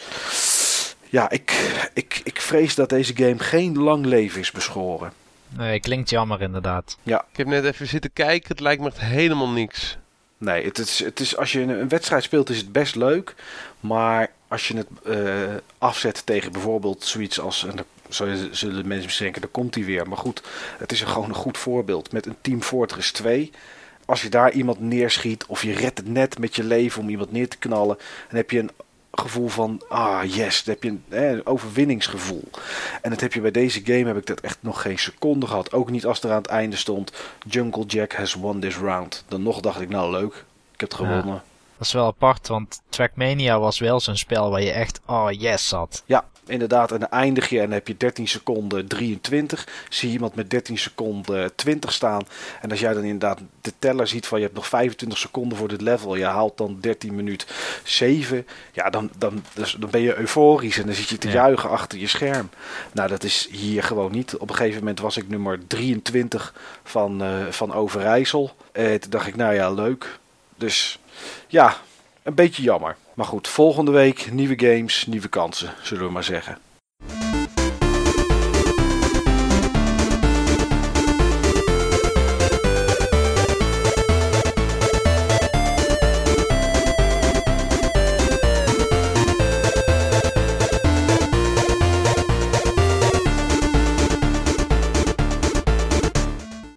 [1.11, 5.13] ja, ik, ik, ik vrees dat deze game geen lang leven is beschoren.
[5.49, 6.97] Nee, klinkt jammer inderdaad.
[7.03, 7.25] Ja.
[7.31, 9.97] Ik heb net even zitten kijken, het lijkt me echt helemaal niks.
[10.39, 13.35] Nee, het is, het is, als je een, wedstrijd speelt is het best leuk.
[13.81, 17.67] Maar als je het uh, afzet tegen bijvoorbeeld zoiets als...
[17.67, 17.85] En dan
[18.51, 20.09] zullen mensen misschien denken, daar komt hij weer.
[20.09, 20.43] Maar goed,
[20.79, 22.13] het is gewoon een goed voorbeeld.
[22.13, 23.51] Met een Team Fortress 2
[24.09, 27.33] als je daar iemand neerschiet of je redt het net met je leven om iemand
[27.33, 27.97] neer te knallen,
[28.29, 28.71] dan heb je een
[29.11, 32.49] gevoel van, ah yes, dan heb je een, een overwinningsgevoel.
[33.03, 35.73] En dat heb je bij deze game, heb ik dat echt nog geen seconde gehad.
[35.73, 37.13] Ook niet als er aan het einde stond,
[37.47, 39.25] Jungle Jack has won this round.
[39.29, 40.35] Dan nog dacht ik, nou leuk,
[40.73, 41.43] ik heb het gewonnen.
[41.79, 45.69] Dat is wel apart, want Trackmania was wel zo'n spel waar je echt, oh yes
[45.69, 46.03] zat.
[46.07, 46.93] Ja, inderdaad.
[46.93, 49.69] En dan eindig je en dan heb je 13 seconden 23.
[49.89, 52.27] Zie je iemand met 13 seconden 20 staan.
[52.61, 55.69] En als jij dan inderdaad de teller ziet van je hebt nog 25 seconden voor
[55.69, 56.15] dit level.
[56.15, 57.47] Je haalt dan 13 minuut
[57.85, 58.47] 7.
[58.73, 61.99] Ja, dan, dan, dus, dan ben je euforisch en dan zit je te juichen achter
[61.99, 62.51] je scherm.
[62.93, 64.37] Nou, dat is hier gewoon niet.
[64.37, 68.55] Op een gegeven moment was ik nummer 23 van, uh, van Overijssel.
[68.73, 70.19] Uh, toen dacht ik, nou ja, leuk.
[70.57, 70.99] Dus
[71.47, 71.77] ja,
[72.23, 72.97] een beetje jammer.
[73.19, 76.59] Maar goed, volgende week nieuwe games, nieuwe kansen, zullen we maar zeggen.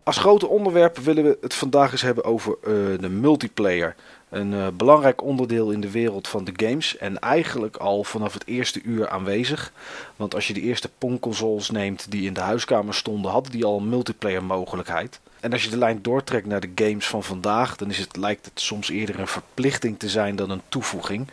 [0.03, 3.95] Als grote onderwerp willen we het vandaag eens hebben over uh, de multiplayer.
[4.31, 6.97] Een uh, belangrijk onderdeel in de wereld van de games.
[6.97, 9.71] En eigenlijk al vanaf het eerste uur aanwezig.
[10.15, 13.77] Want als je de eerste Pong-consoles neemt die in de huiskamer stonden, hadden die al
[13.77, 15.19] een multiplayer mogelijkheid.
[15.39, 18.45] En als je de lijn doortrekt naar de games van vandaag, dan is het, lijkt
[18.45, 21.27] het soms eerder een verplichting te zijn dan een toevoeging.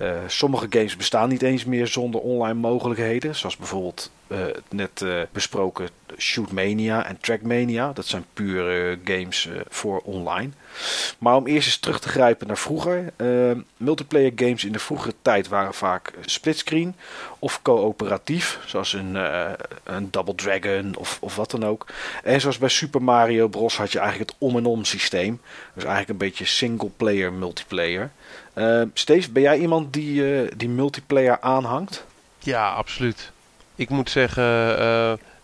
[0.00, 4.38] Uh, sommige games bestaan niet eens meer zonder online mogelijkheden, zoals bijvoorbeeld uh,
[4.70, 7.92] net uh, besproken Shootmania en Trackmania.
[7.92, 10.50] Dat zijn pure games voor online.
[11.18, 13.12] Maar om eerst eens terug te grijpen naar vroeger.
[13.16, 16.94] Uh, multiplayer games in de vroegere tijd waren vaak splitscreen
[17.38, 18.58] of coöperatief.
[18.66, 19.50] Zoals een, uh,
[19.84, 21.86] een Double Dragon of, of wat dan ook.
[22.22, 23.76] En zoals bij Super Mario Bros.
[23.76, 25.40] had je eigenlijk het om-en-om systeem.
[25.74, 28.10] Dus eigenlijk een beetje single player multiplayer.
[28.54, 32.04] Uh, Steve, ben jij iemand die, die multiplayer aanhangt?
[32.38, 33.32] Ja, absoluut.
[33.74, 34.42] Ik moet zeggen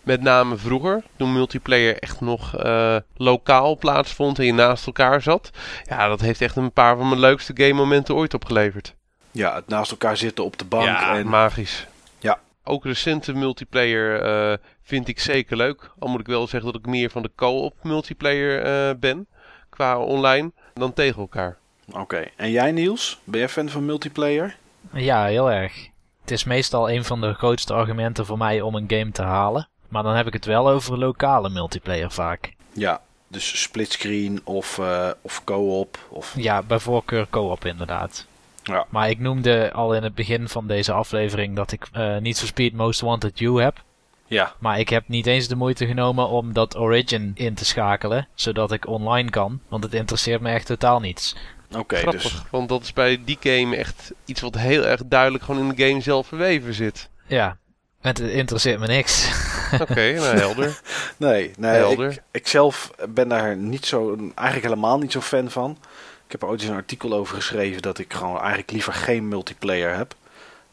[0.02, 5.50] met name vroeger, toen multiplayer echt nog uh, lokaal plaatsvond en je naast elkaar zat.
[5.84, 8.94] Ja, dat heeft echt een paar van mijn leukste game momenten ooit opgeleverd.
[9.30, 10.86] Ja, het naast elkaar zitten op de bank.
[10.86, 11.28] Ja, en...
[11.28, 11.86] magisch.
[12.18, 12.40] Ja.
[12.64, 15.90] Ook recente multiplayer uh, vind ik zeker leuk.
[15.98, 19.26] Al moet ik wel zeggen dat ik meer van de co-op multiplayer uh, ben.
[19.70, 21.58] Qua online dan tegen elkaar.
[21.92, 22.24] Oké.
[22.36, 23.20] En jij Niels?
[23.24, 24.56] Ben jij fan van multiplayer?
[24.92, 25.88] Ja, heel erg.
[26.20, 29.68] Het is meestal een van de grootste argumenten voor mij om een game te halen.
[29.90, 32.52] Maar dan heb ik het wel over lokale multiplayer vaak.
[32.72, 35.98] Ja, dus splitscreen of, uh, of co-op.
[36.08, 36.34] Of...
[36.36, 38.26] Ja, bij voorkeur co-op inderdaad.
[38.62, 38.86] Ja.
[38.88, 42.46] Maar ik noemde al in het begin van deze aflevering dat ik uh, niet for
[42.48, 43.82] Speed Most Wanted You heb.
[44.26, 44.54] Ja.
[44.58, 48.72] Maar ik heb niet eens de moeite genomen om dat Origin in te schakelen, zodat
[48.72, 49.60] ik online kan.
[49.68, 51.36] Want het interesseert me echt totaal niets.
[51.68, 52.42] Oké, okay, dus...
[52.50, 55.86] want dat is bij die game echt iets wat heel erg duidelijk gewoon in de
[55.88, 57.08] game zelf verweven zit.
[57.26, 57.56] Ja,
[58.00, 59.28] het interesseert me niks.
[59.80, 60.80] Oké, nou helder.
[61.16, 62.10] nee, nee helder.
[62.10, 65.78] Ik, ik zelf ben daar niet zo, eigenlijk helemaal niet zo fan van.
[66.26, 69.28] Ik heb er ooit eens een artikel over geschreven dat ik gewoon eigenlijk liever geen
[69.28, 70.14] multiplayer heb.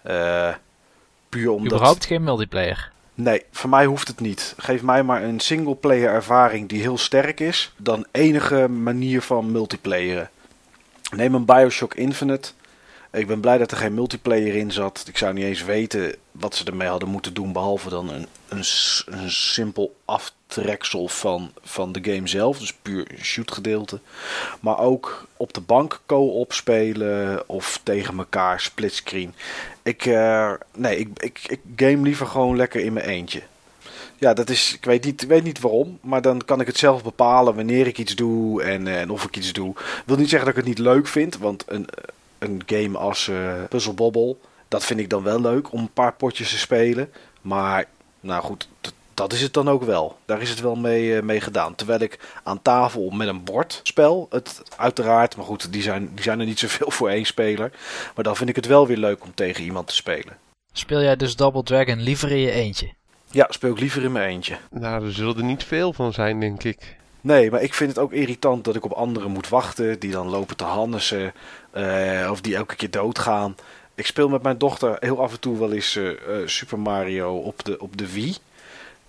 [0.08, 0.54] Uh,
[1.30, 1.72] puur omdat...
[1.72, 2.92] Überhaupt geen multiplayer?
[3.14, 4.54] Nee, voor mij hoeft het niet.
[4.58, 10.30] Geef mij maar een singleplayer ervaring die heel sterk is, dan enige manier van multiplayeren.
[11.16, 12.50] Neem een Bioshock Infinite.
[13.12, 15.04] Ik ben blij dat er geen multiplayer in zat.
[15.08, 17.52] Ik zou niet eens weten wat ze ermee hadden moeten doen.
[17.52, 22.60] Behalve dan een, een, simpel aftreksel van, van de game zelf.
[22.60, 24.00] Dus puur shoot gedeelte.
[24.60, 27.50] Maar ook op de bank co-op spelen.
[27.50, 29.34] Of tegen elkaar splitscreen.
[29.84, 33.42] Ik, uh, nee, ik, ik, ik game liever gewoon lekker in mijn eentje.
[34.20, 37.04] Ja, dat is, ik weet niet, weet niet waarom, maar dan kan ik het zelf
[37.04, 39.70] bepalen wanneer ik iets doe en, en of ik iets doe.
[39.70, 41.88] Ik wil niet zeggen dat ik het niet leuk vind, want een,
[42.40, 44.36] een game als uh, Puzzle Bobble,
[44.68, 47.12] dat vind ik dan wel leuk om een paar potjes te spelen.
[47.42, 47.86] Maar,
[48.20, 48.68] nou goed,
[49.14, 50.18] dat is het dan ook wel.
[50.26, 51.76] Daar is het wel mee, uh, mee gedaan.
[51.76, 56.24] Terwijl ik aan tafel met een bord spel, het uiteraard, maar goed, die zijn, die
[56.24, 57.72] zijn er niet zoveel voor één speler.
[58.16, 60.38] Maar dan vind ik het wel weer leuk om tegen iemand te spelen.
[60.74, 62.94] Speel jij dus Double Dragon liever in je eentje?
[63.32, 64.58] Ja, speel ik liever in mijn eentje.
[64.70, 66.98] Nou, er zullen er niet veel van zijn, denk ik.
[67.28, 70.00] Nee, maar ik vind het ook irritant dat ik op anderen moet wachten.
[70.00, 71.34] Die dan lopen te hannissen.
[71.78, 73.56] Uh, of die elke keer doodgaan.
[73.96, 77.64] Ik speel met mijn dochter heel af en toe wel eens uh, Super Mario op
[77.66, 78.36] de, op de Wii.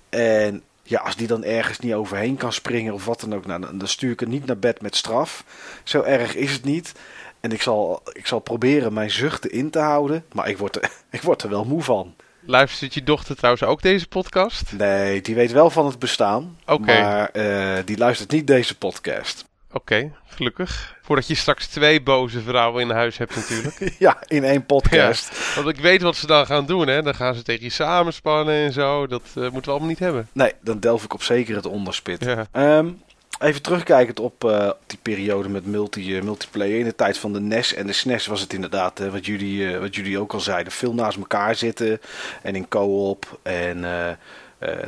[0.09, 3.47] En ja, als die dan ergens niet overheen kan springen of wat dan ook.
[3.47, 5.45] Nou, dan stuur ik het niet naar bed met straf.
[5.85, 6.93] Zo erg is het niet.
[7.41, 10.25] En ik zal, ik zal proberen mijn zuchten in te houden.
[10.33, 12.15] Maar ik word ik word er wel moe van.
[12.51, 14.73] Luistert je dochter trouwens ook deze podcast?
[14.73, 16.59] Nee, die weet wel van het bestaan.
[16.67, 17.01] Oké.
[17.01, 19.45] Maar uh, die luistert niet deze podcast.
[19.69, 20.97] Oké, okay, gelukkig.
[21.03, 23.95] Voordat je straks twee boze vrouwen in huis hebt natuurlijk.
[23.99, 25.29] ja, in één podcast.
[25.29, 27.03] Ja, want ik weet wat ze dan gaan doen, hè.
[27.03, 29.07] Dan gaan ze tegen je samenspannen en zo.
[29.07, 30.29] Dat uh, moeten we allemaal niet hebben.
[30.33, 32.25] Nee, dan delf ik op zeker het onderspit.
[32.25, 32.77] Ja.
[32.79, 33.03] Um,
[33.39, 36.79] even terugkijkend op uh, die periode met multi, uh, multiplayer.
[36.79, 39.95] In de tijd van de NES en de SNES was het inderdaad, wat, jullie, wat
[39.95, 42.01] jullie ook al zeiden, veel naast elkaar zitten.
[42.43, 43.81] En in co-op en...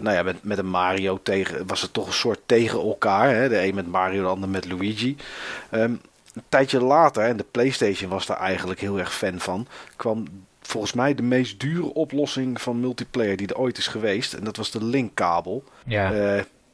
[0.01, 3.35] Nou ja, met, met een Mario tegen, was het toch een soort tegen elkaar.
[3.35, 3.49] Hè?
[3.49, 5.17] De een met Mario, de ander met Luigi.
[5.71, 6.01] Um,
[6.35, 10.25] een tijdje later, en de PlayStation was daar eigenlijk heel erg fan van, kwam
[10.61, 14.33] volgens mij de meest dure oplossing van multiplayer die er ooit is geweest.
[14.33, 15.65] En dat was de linkkabel.
[15.87, 16.13] Ja.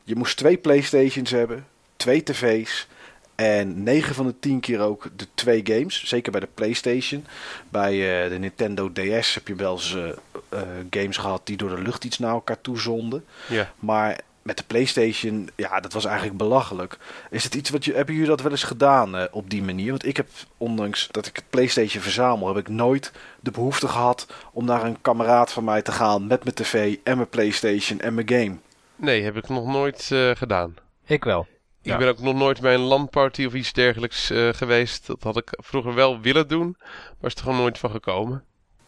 [0.06, 1.66] Je moest twee PlayStations hebben,
[1.96, 2.86] twee tv's.
[3.34, 6.04] En 9 van de 10 keer ook de twee games.
[6.04, 7.26] Zeker bij de PlayStation.
[7.68, 10.04] Bij uh, de Nintendo DS heb je wel eens uh,
[10.52, 13.24] uh, games gehad die door de lucht iets naar elkaar toe zonden.
[13.48, 13.72] Ja.
[13.78, 16.98] Maar met de PlayStation, ja, dat was eigenlijk belachelijk.
[17.30, 19.90] Is het iets wat je, hebben jullie dat wel eens gedaan op die manier?
[19.90, 24.26] Want ik heb, ondanks dat ik het PlayStation verzamel, heb ik nooit de behoefte gehad
[24.52, 28.14] om naar een kameraad van mij te gaan met mijn tv en mijn PlayStation en
[28.14, 28.56] mijn game.
[28.96, 30.04] Nee, heb ik nog nooit
[30.34, 30.74] gedaan.
[31.06, 31.46] Ik wel.
[31.86, 31.98] Ik ja.
[31.98, 35.06] ben ook nog nooit bij een landparty of iets dergelijks uh, geweest.
[35.06, 36.76] Dat had ik vroeger wel willen doen,
[37.20, 38.44] maar is er gewoon nooit van gekomen.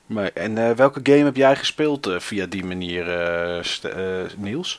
[0.07, 3.05] Maar, en uh, welke game heb jij gespeeld uh, via die manier,
[4.37, 4.77] Niels?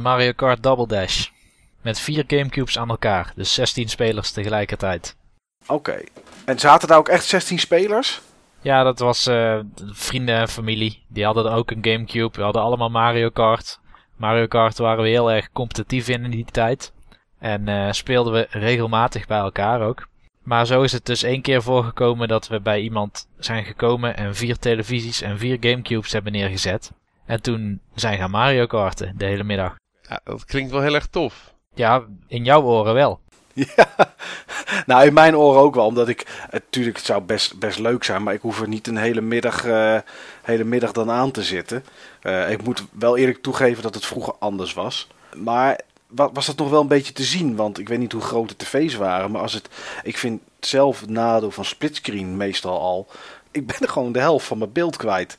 [0.00, 1.28] Mario Kart Double Dash.
[1.82, 5.16] Met vier Gamecubes aan elkaar, dus 16 spelers tegelijkertijd.
[5.62, 5.72] Oké.
[5.72, 6.08] Okay.
[6.44, 8.20] En zaten daar ook echt 16 spelers?
[8.60, 9.22] Ja, dat was
[9.92, 11.04] vrienden en familie.
[11.08, 12.36] Die hadden ook een Gamecube.
[12.36, 13.80] We hadden allemaal Mario Kart.
[14.16, 16.92] Mario Kart waren we heel erg competitief in in die tijd.
[17.38, 20.06] En uh, speelden we regelmatig bij elkaar ook.
[20.42, 24.34] Maar zo is het dus één keer voorgekomen dat we bij iemand zijn gekomen en
[24.34, 26.92] vier televisies en vier Gamecubes hebben neergezet.
[27.26, 29.74] En toen zijn gaan Mario karten de hele middag.
[30.08, 31.54] Ja, dat klinkt wel heel erg tof.
[31.74, 33.20] Ja, in jouw oren wel.
[33.76, 33.88] Ja,
[34.86, 38.22] nou in mijn oren ook wel, omdat ik natuurlijk het zou best, best leuk zijn,
[38.22, 39.98] maar ik hoef er niet een hele middag, eh,
[40.44, 41.84] hele middag dan aan te zitten.
[42.22, 45.08] Eh, ik moet wel eerlijk toegeven dat het vroeger anders was.
[45.36, 47.56] Maar wa- was dat nog wel een beetje te zien?
[47.56, 49.68] Want ik weet niet hoe groot de tv's waren, maar als het,
[50.02, 53.06] ik vind zelf het nadeel van splitscreen meestal al.
[53.50, 55.38] Ik ben er gewoon de helft van mijn beeld kwijt.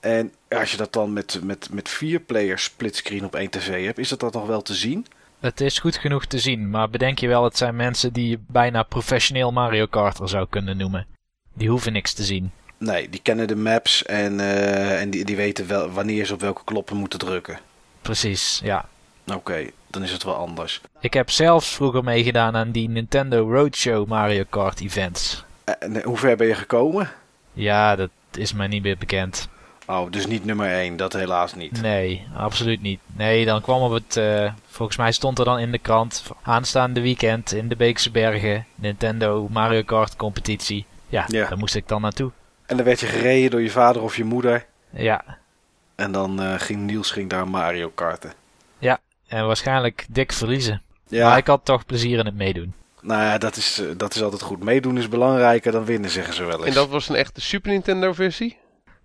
[0.00, 3.98] En als je dat dan met, met, met vier players splitscreen op één tv hebt,
[3.98, 5.06] is dat dan nog wel te zien?
[5.40, 8.38] Het is goed genoeg te zien, maar bedenk je wel, het zijn mensen die je
[8.46, 11.06] bijna professioneel Mario Karter zou kunnen noemen.
[11.54, 12.50] Die hoeven niks te zien.
[12.78, 16.40] Nee, die kennen de maps en, eh, en die, die weten wel wanneer ze op
[16.40, 17.58] welke knoppen moeten drukken.
[18.02, 18.84] Precies, ja.
[19.34, 20.80] Oké, dan is het wel anders.
[21.00, 25.44] Ik heb zelfs vroeger meegedaan aan die Nintendo Roadshow Mario Kart events.
[25.78, 27.10] En hoe ver ben je gekomen?
[27.52, 29.48] Ja, dat is mij niet meer bekend.
[29.86, 31.80] Oh, dus niet nummer 1, dat helaas niet.
[31.82, 33.00] Nee, absoluut niet.
[33.16, 34.16] Nee, dan kwam op het.
[34.16, 36.22] eh, volgens mij stond er dan in de krant.
[36.42, 38.66] Aanstaande weekend in de Beekse Bergen.
[38.74, 40.84] Nintendo Mario Kart competitie.
[41.08, 41.48] Ja, Ja.
[41.48, 42.30] daar moest ik dan naartoe.
[42.66, 44.66] En dan werd je gereden door je vader of je moeder.
[44.90, 45.24] Ja,
[45.94, 48.32] En dan eh, ging Niels ging daar Mario karten.
[49.26, 50.82] en waarschijnlijk dik verliezen.
[51.08, 52.74] Ja, Maar ik had toch plezier in het meedoen.
[53.00, 54.62] nou ja, dat is, eh, dat is altijd goed.
[54.62, 56.66] Meedoen is belangrijker dan winnen, zeggen ze wel eens.
[56.66, 58.56] En dat was een echte Super Nintendo versie?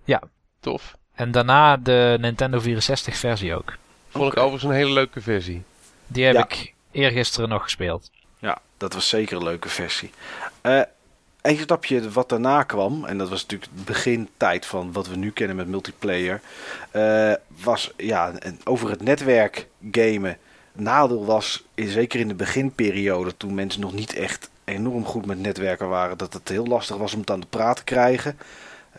[0.03, 0.21] Ja.
[0.59, 0.95] Tof.
[1.13, 3.77] En daarna de Nintendo 64 versie ook.
[4.09, 5.63] Vond ik overigens een hele leuke versie.
[6.07, 6.43] Die heb Ja.
[6.43, 8.11] ik eergisteren nog gespeeld.
[8.39, 10.11] Ja, dat was zeker een leuke versie.
[10.61, 10.81] Eh
[11.41, 15.31] een stapje wat daarna kwam, en dat was natuurlijk het begintijd van wat we nu
[15.31, 16.41] kennen met multiplayer,
[16.91, 20.37] eh, was ja, over het netwerk gamen.
[20.73, 25.89] Nadeel was, zeker in de beginperiode, toen mensen nog niet echt enorm goed met netwerken
[25.89, 28.37] waren, dat het heel lastig was om het aan de praat te krijgen.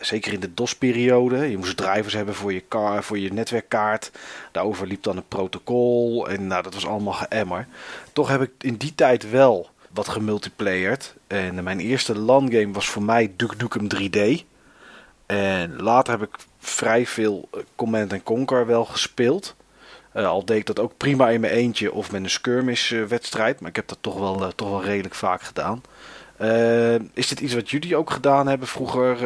[0.01, 1.51] Zeker in de DOS-periode.
[1.51, 2.63] Je moest drivers hebben voor je,
[3.01, 4.11] voor je netwerkkaart.
[4.53, 6.29] Daarover liep dan een protocol.
[6.29, 7.67] En nou, dat was allemaal geëmmer.
[8.13, 11.15] Toch heb ik in die tijd wel wat gemultiplayerd.
[11.27, 14.45] En mijn eerste LAN-game was voor mij Duke Nukem 3D.
[15.27, 19.57] En later heb ik vrij veel eh, Command Conquer wel gespeeld.
[20.13, 23.61] Eh, al deed ik dat ook prima in mijn eentje of met een skirmish-wedstrijd.
[23.61, 25.83] maar ik heb dat toch wel, eh, toch wel redelijk vaak gedaan.
[27.15, 29.17] Is dit iets wat jullie ook gedaan hebben vroeger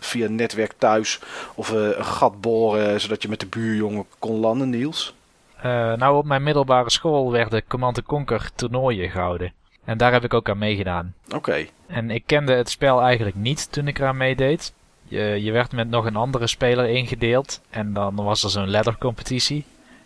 [0.00, 1.20] via netwerk thuis?
[1.54, 5.14] Of een gat boren zodat je met de buurjongen kon landen, Niels?
[5.62, 9.52] Nou, op mijn middelbare school werden Command Conquer toernooien gehouden.
[9.84, 11.14] En daar heb ik ook aan meegedaan.
[11.34, 11.66] Oké.
[11.86, 14.74] En ik kende het spel eigenlijk niet toen ik eraan meedeed.
[15.04, 17.60] Je, je werd met nog een andere speler ingedeeld.
[17.70, 19.64] En dan was er zo'n laddercompetitie.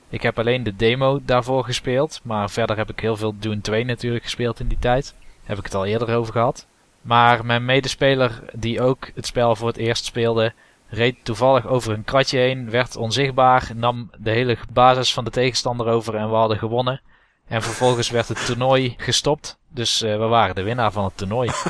[0.09, 2.21] Ik heb alleen de demo daarvoor gespeeld.
[2.23, 5.15] Maar verder heb ik heel veel Dune 2 natuurlijk gespeeld in die tijd.
[5.45, 6.67] Heb ik het al eerder over gehad.
[7.03, 10.53] Maar mijn medespeler die ook het spel voor het eerst speelde...
[10.89, 13.71] reed toevallig over een kratje heen, werd onzichtbaar...
[13.75, 17.01] nam de hele basis van de tegenstander over en we hadden gewonnen.
[17.49, 19.57] En vervolgens werd het toernooi gestopt.
[19.69, 21.51] Dus eh, we waren de winnaar van het toernooi.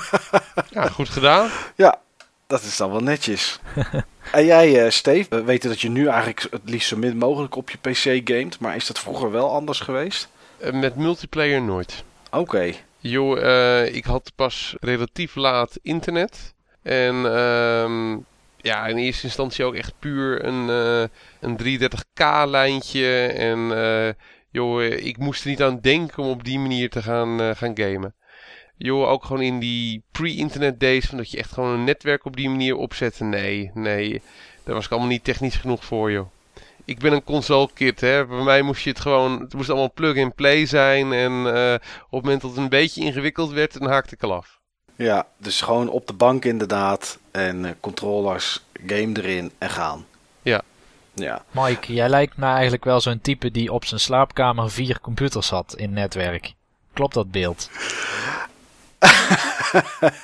[0.70, 1.50] Ja, goed gedaan.
[1.76, 2.00] Ja,
[2.46, 3.58] dat is dan wel netjes.
[4.32, 7.56] en jij, eh Steve, we weten dat je nu eigenlijk het liefst zo min mogelijk
[7.56, 8.60] op je PC gamet.
[8.60, 10.28] Maar is dat vroeger wel anders geweest?
[10.58, 12.04] Eh, Met multiplayer nooit.
[12.30, 12.72] Oké.
[12.98, 16.54] Joh, eh, ik had pas relatief laat internet.
[16.82, 18.16] En ehm,
[18.56, 21.08] ja, in eerste instantie ook echt puur een, eh,
[21.40, 23.26] een 330k-lijntje.
[23.26, 24.14] En eh,
[24.50, 27.50] joh, eh, ik moest er niet aan denken om op die manier te gaan, eh,
[27.54, 28.14] gaan gamen.
[28.76, 32.36] Joh, ook gewoon in die pre-internet days, van dat je echt gewoon een netwerk op
[32.36, 33.24] die manier opzette.
[33.24, 34.22] Nee, nee,
[34.64, 36.26] daar was ik allemaal niet technisch genoeg voor, joh.
[36.88, 38.26] Ik ben een console kid, hè.
[38.26, 41.12] Bij mij moest je het gewoon, het moest allemaal plug-and-play zijn.
[41.12, 44.32] En eh, op het moment dat het een beetje ingewikkeld werd, dan haakte ik al
[44.32, 44.58] af.
[44.96, 47.18] Ja, dus gewoon op de bank inderdaad.
[47.30, 50.06] En eh, controllers, game erin en gaan.
[50.42, 50.62] Ja.
[51.18, 51.44] Ja.
[51.50, 55.74] Mike, jij lijkt me eigenlijk wel zo'n type die op zijn slaapkamer vier computers had
[55.76, 56.52] in netwerk.
[56.92, 57.70] Klopt dat beeld?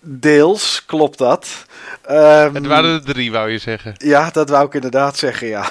[0.00, 1.66] Deels klopt dat.
[2.02, 3.94] Ehm, Het waren er drie, wou je zeggen.
[3.98, 5.70] Ja, dat wou ik inderdaad zeggen, ja.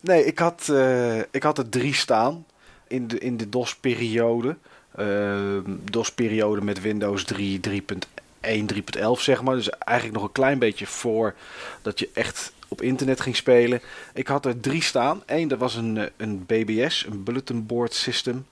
[0.00, 2.46] Nee, ik had, eh, ik had er drie staan
[2.88, 4.56] in de, in de DOS-periode.
[4.96, 9.54] Ehm, DOS-periode met Windows 3, 3.1, 3.11 zeg maar.
[9.54, 11.34] Dus eigenlijk nog een klein beetje voor
[11.82, 13.80] dat je echt op internet ging spelen.
[14.14, 15.22] Ik had er drie staan.
[15.26, 18.46] Eén, dat was een, eh, een BBS, een Bulletin Board System.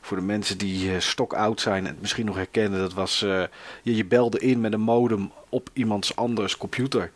[0.00, 2.80] Voor de mensen die eh stok oud zijn en het misschien nog herkennen.
[2.80, 3.42] Dat was, eh,
[3.82, 7.10] je, je belde in met een modem op iemands anders computer.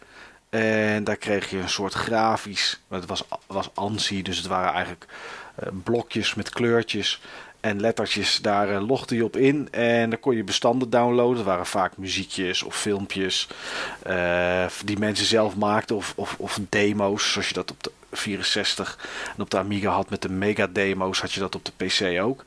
[0.48, 2.80] En daar kreeg je een soort grafisch.
[2.88, 5.06] Het was, was ANSI, dus het waren eigenlijk
[5.54, 7.20] eh, blokjes met kleurtjes.
[7.62, 11.36] En lettertjes, daar uh, logde je op in en dan kon je bestanden downloaden.
[11.36, 13.48] Dat waren vaak muziekjes of filmpjes
[14.06, 18.98] uh, die mensen zelf maakten of, of, of demo's, zoals je dat op de 64
[19.36, 22.20] en op de Amiga had met de mega demo's, had je dat op de PC
[22.20, 22.44] ook.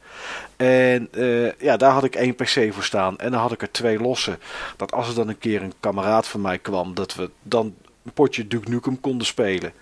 [0.55, 3.71] En uh, ja, daar had ik één PC voor staan en dan had ik er
[3.71, 4.37] twee losse.
[4.75, 8.13] Dat als er dan een keer een kameraad van mij kwam, dat we dan een
[8.13, 9.73] potje Duke Nukem konden spelen.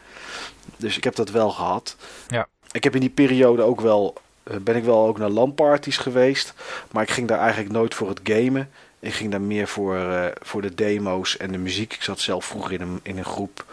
[0.77, 1.95] Dus ik heb dat wel gehad.
[2.27, 2.47] Ja.
[2.71, 6.53] Ik heb in die periode ook wel ben ik wel ook naar LAN-parties geweest.
[6.91, 8.69] Maar ik ging daar eigenlijk nooit voor het gamen.
[8.99, 11.93] Ik ging daar meer voor, uh, voor de demo's en de muziek.
[11.93, 13.65] Ik zat zelf vroeger in een, in een groep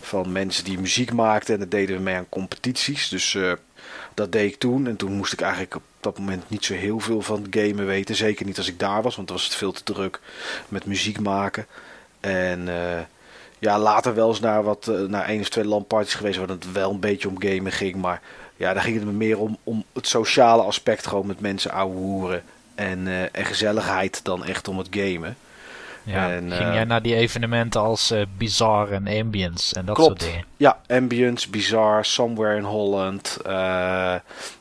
[0.00, 1.54] van mensen die muziek maakten.
[1.54, 3.08] En dat deden we mee aan competities.
[3.08, 3.52] Dus uh,
[4.14, 4.86] dat deed ik toen.
[4.86, 7.86] En toen moest ik eigenlijk op dat moment niet zo heel veel van het gamen
[7.86, 8.14] weten.
[8.14, 10.20] Zeker niet als ik daar was, want dan was het veel te druk
[10.68, 11.66] met muziek maken.
[12.20, 12.68] En
[13.58, 16.90] ja, later wel eens naar, wat, naar één of twee LAN-parties geweest waar het wel
[16.90, 17.94] een beetje om gamen ging.
[17.94, 18.22] Maar
[18.58, 22.42] ja, daar ging het me meer om, om het sociale aspect, gewoon met mensen ouwehoeren
[22.74, 25.36] en, uh, en gezelligheid dan echt om het gamen.
[26.02, 29.94] Ja, en, ging uh, jij naar die evenementen als uh, Bizarre en Ambience en dat
[29.94, 30.20] klopt.
[30.20, 30.46] soort dingen?
[30.56, 33.36] Ja, Ambience, Bizarre, Somewhere in Holland.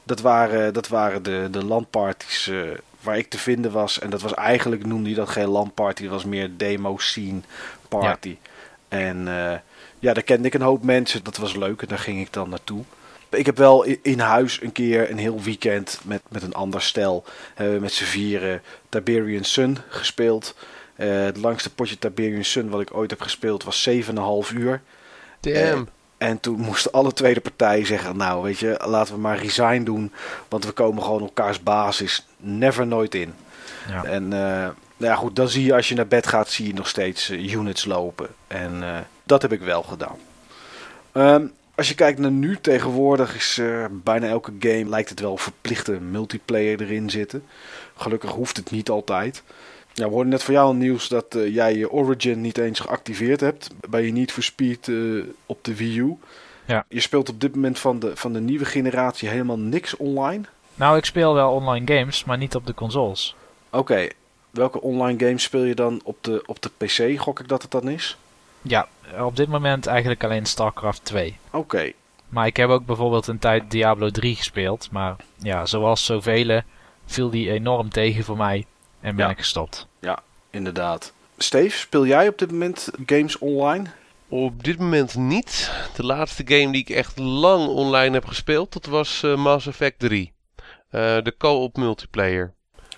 [0.03, 2.51] dat, waren, dat waren de, de landparties
[3.01, 3.99] waar ik te vinden was.
[3.99, 7.39] En dat was eigenlijk, noemde je dat geen landparty, dat was meer demo scene
[7.87, 8.37] party.
[8.89, 8.97] Ja.
[8.97, 9.27] En
[9.99, 12.49] ja, daar kende ik een hoop mensen, dat was leuk en daar ging ik dan
[12.49, 12.83] naartoe.
[13.29, 17.23] Ik heb wel in huis een keer een heel weekend met, met een ander stel.
[17.61, 20.55] Uh, met z'n vieren Tiberian Sun gespeeld.
[20.97, 24.81] Uh, het langste potje Tiberian Sun wat ik ooit heb gespeeld was 7,5 uur.
[25.39, 25.57] Damn.
[25.57, 25.81] Uh,
[26.17, 30.11] en toen moesten alle tweede partijen zeggen: Nou, weet je, laten we maar resign doen.
[30.47, 33.33] Want we komen gewoon elkaars basis never nooit in.
[33.89, 34.03] Ja.
[34.03, 36.87] En nou ja, goed, dan zie je als je naar bed gaat, zie je nog
[36.87, 38.27] steeds units lopen.
[38.47, 38.83] En
[39.23, 40.17] dat heb ik wel gedaan.
[41.13, 45.37] Um, als je kijkt naar nu, tegenwoordig is uh, bijna elke game lijkt het wel
[45.37, 47.43] verplichte multiplayer erin zitten.
[47.95, 49.43] Gelukkig hoeft het niet altijd.
[49.93, 53.39] Ja, we hoorden net van jou nieuws dat uh, jij je Origin niet eens geactiveerd
[53.39, 56.17] hebt bij je Need for Speed uh, op de Wii U.
[56.65, 56.85] Ja.
[56.89, 60.43] Je speelt op dit moment van de, van de nieuwe generatie helemaal niks online?
[60.75, 63.35] Nou, ik speel wel online games, maar niet op de consoles.
[63.69, 64.11] Oké, okay.
[64.49, 67.71] welke online games speel je dan op de, op de PC, gok ik dat het
[67.71, 68.17] dan is?
[68.67, 68.87] Ja,
[69.19, 71.37] op dit moment eigenlijk alleen StarCraft 2.
[71.47, 71.57] Oké.
[71.57, 71.95] Okay.
[72.29, 74.91] Maar ik heb ook bijvoorbeeld een tijd Diablo 3 gespeeld.
[74.91, 76.61] Maar ja, zoals zoveel
[77.05, 78.65] viel die enorm tegen voor mij
[78.99, 79.31] en ben ja.
[79.31, 79.87] ik gestopt.
[79.99, 81.13] Ja, inderdaad.
[81.37, 83.85] Steve, speel jij op dit moment games online?
[84.27, 85.71] Op dit moment niet.
[85.95, 89.99] De laatste game die ik echt lang online heb gespeeld, dat was uh, Mass Effect
[89.99, 90.33] 3.
[90.57, 90.61] Uh,
[91.23, 92.53] de co-op multiplayer.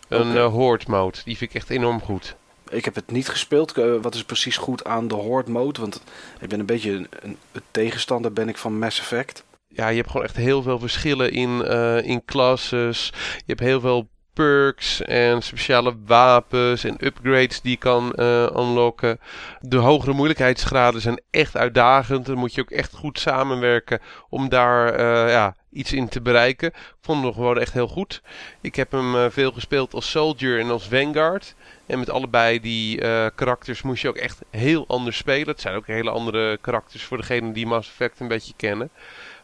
[0.08, 1.18] Een uh, horde mode.
[1.24, 2.36] Die vind ik echt enorm goed.
[2.70, 3.78] Ik heb het niet gespeeld.
[3.78, 5.80] Uh, wat is precies goed aan de Horde mode?
[5.80, 6.04] Want
[6.40, 7.38] ik ben een beetje een,
[7.72, 9.44] tegenstander ben ik van Mass Effect.
[9.68, 13.12] Ja, je hebt gewoon echt heel veel verschillen in, uh, in classes.
[13.36, 19.20] Je hebt heel veel perks en speciale wapens en upgrades die je kan uh, unlocken.
[19.60, 22.26] De hogere moeilijkheidsgraden zijn echt uitdagend.
[22.26, 24.00] Dan moet je ook echt goed samenwerken
[24.30, 25.00] om daar
[25.30, 26.68] ja, iets in te bereiken.
[26.68, 28.22] Ik vond hem gewoon echt heel goed.
[28.62, 31.56] Ik heb hem veel gespeeld als Soldier en als Vanguard.
[31.90, 35.48] En met allebei die uh, karakters moest je ook echt heel anders spelen.
[35.48, 38.90] Het zijn ook hele andere karakters voor degenen die Mass Effect een beetje kennen.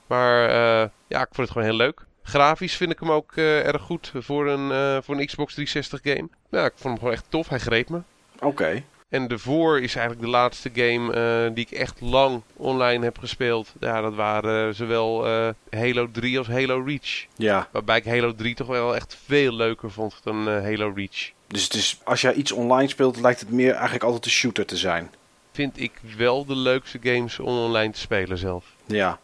[0.07, 2.05] Maar uh, ja, ik vond het gewoon heel leuk.
[2.23, 6.29] Grafisch vind ik hem ook uh, erg goed voor een, voor een Xbox 360 game.
[6.51, 7.49] Ja, ik vond hem gewoon echt tof.
[7.49, 8.01] Hij greep me.
[8.35, 8.45] Oké.
[8.45, 8.83] Okay.
[9.09, 11.15] En de voor is eigenlijk de laatste game
[11.47, 13.73] uh, die ik echt lang online heb gespeeld.
[13.79, 15.25] Ja, dat waren zowel
[15.69, 17.25] Halo 3 als Halo Reach.
[17.35, 17.67] Ja.
[17.71, 21.33] Waarbij ik Halo 3 toch wel echt veel leuker vond dan Halo Reach.
[21.47, 24.65] Dus het is, als jij iets online speelt, lijkt het meer eigenlijk altijd een shooter
[24.65, 25.11] te zijn.
[25.51, 28.65] Vind ik wel de leukste games om online te spelen zelf.
[28.85, 29.19] Ja.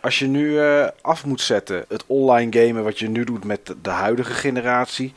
[0.00, 3.74] Als je nu uh, af moet zetten, het online gamen wat je nu doet met
[3.82, 5.12] de huidige generatie,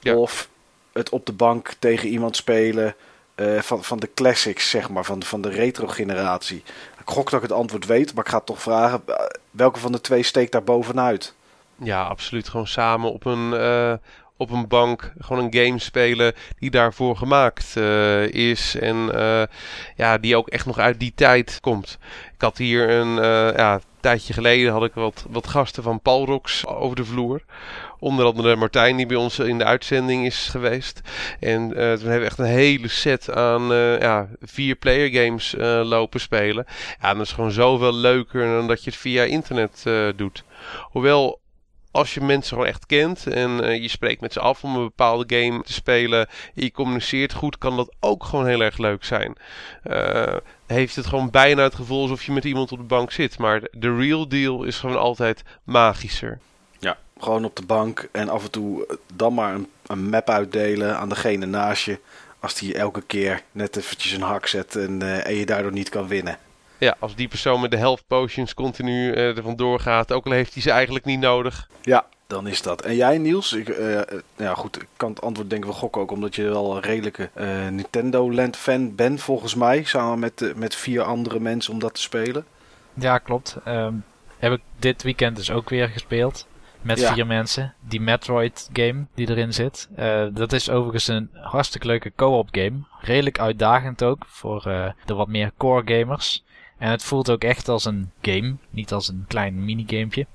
[0.00, 0.14] ja.
[0.14, 0.48] of
[0.92, 2.94] het op de bank tegen iemand spelen
[3.36, 6.62] uh, van, van de classics, zeg maar, van de, van de retro generatie.
[7.00, 9.02] Ik gok dat ik het antwoord weet, maar ik ga het toch vragen,
[9.50, 11.34] welke van de twee steekt daar bovenuit?
[11.76, 12.48] Ja, absoluut.
[12.48, 13.92] Gewoon samen op een, uh,
[14.42, 18.76] op een bank gewoon een game spelen die daarvoor gemaakt uh, is.
[18.76, 19.42] En uh,
[19.96, 21.98] ja, die ook echt nog uit die tijd komt.
[22.34, 26.66] Ik had hier een uh, ja, tijdje geleden had ik wat, wat gasten van Palrox
[26.66, 27.42] over de vloer.
[27.98, 31.00] Onder andere Martijn, die bij ons in de uitzending is geweest.
[31.40, 35.54] En uh, toen hebben we echt een hele set aan uh, ja, vier player games
[35.82, 36.66] lopen spelen.
[37.00, 39.84] Ja, dat is gewoon zoveel leuker dan dat je het via internet
[40.16, 40.44] doet.
[40.80, 41.40] Hoewel
[41.92, 44.82] als je mensen gewoon echt kent en uh, je spreekt met ze af om een
[44.82, 49.04] bepaalde game te spelen, en je communiceert goed, kan dat ook gewoon heel erg leuk
[49.04, 49.36] zijn.
[49.84, 50.36] Uh,
[50.66, 53.62] heeft het gewoon bijna het gevoel alsof je met iemand op de bank zit, maar
[53.70, 56.38] de real deal is gewoon altijd magischer.
[56.78, 60.98] Ja, Gewoon op de bank en af en toe dan maar een, een map uitdelen
[60.98, 61.98] aan degene naast je.
[62.40, 65.88] Als die elke keer net eventjes een hak zet en, eh, en je daardoor niet
[65.88, 66.38] kan winnen.
[66.82, 70.32] Ja, als die persoon met de health potions continu uh, er vandoor gaat, ook al
[70.32, 71.68] heeft hij ze eigenlijk niet nodig.
[71.82, 72.82] Ja, dan is dat.
[72.82, 73.52] En jij Niels?
[73.52, 74.00] Ik, uh,
[74.36, 76.82] ja goed, ik kan het antwoord denk ik wel gokken ook, omdat je wel een
[76.82, 77.30] redelijke
[77.70, 79.84] Nintendo Land fan bent volgens mij.
[79.84, 82.44] Samen met, met vier andere mensen om dat te spelen.
[82.94, 83.56] Ja, klopt.
[83.68, 84.04] Um,
[84.38, 86.46] heb ik dit weekend dus ook weer gespeeld.
[86.80, 87.74] Met vier mensen.
[87.80, 89.88] Die Metroid game die erin zit.
[89.98, 92.84] Uh, dat is overigens een hartstikke leuke co-op game.
[93.00, 96.44] Redelijk uitdagend ook voor uh, de wat meer core gamers.
[96.82, 98.54] En het voelt ook echt als een game.
[98.70, 100.26] Niet als een klein minigamepje.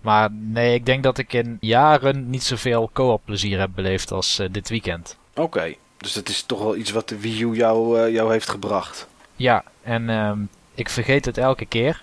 [0.00, 4.40] Maar nee, ik denk dat ik in jaren niet zoveel co-op plezier heb beleefd als
[4.40, 5.16] uh, dit weekend.
[5.34, 9.08] Oké, dus dat is toch wel iets wat de Wii U jou, jou heeft gebracht.
[9.36, 12.02] Ja, en um, ik vergeet het elke keer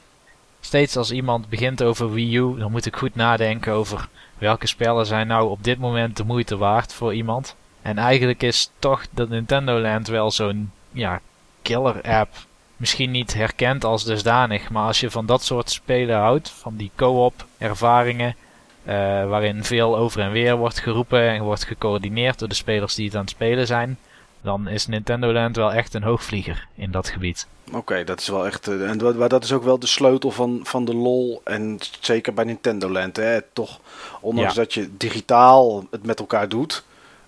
[0.59, 5.05] steeds als iemand begint over Wii U, dan moet ik goed nadenken over welke spellen
[5.05, 7.55] zijn nou op dit moment de moeite waard voor iemand.
[7.81, 11.21] En eigenlijk is toch dat Nintendo Land wel zo'n ja,
[11.61, 12.35] killer app.
[12.83, 16.91] Misschien niet herkend als dusdanig, maar als je van dat soort spelen houdt, van die
[16.95, 18.35] co-op ervaringen,
[18.83, 18.93] uh,
[19.29, 23.15] waarin veel over en weer wordt geroepen en wordt gecoördineerd door de spelers die het
[23.15, 23.97] aan het spelen zijn,
[24.41, 27.47] dan is Nintendo Land wel echt een hoogvlieger in dat gebied.
[27.73, 28.67] Oké, dat is wel echt.
[28.67, 31.41] Uh, en maar dat is ook wel de sleutel van, van de lol.
[31.43, 33.15] En zeker bij Nintendo Land.
[33.15, 33.79] Hè, toch,
[34.21, 36.83] ondanks dat je digitaal het met elkaar doet,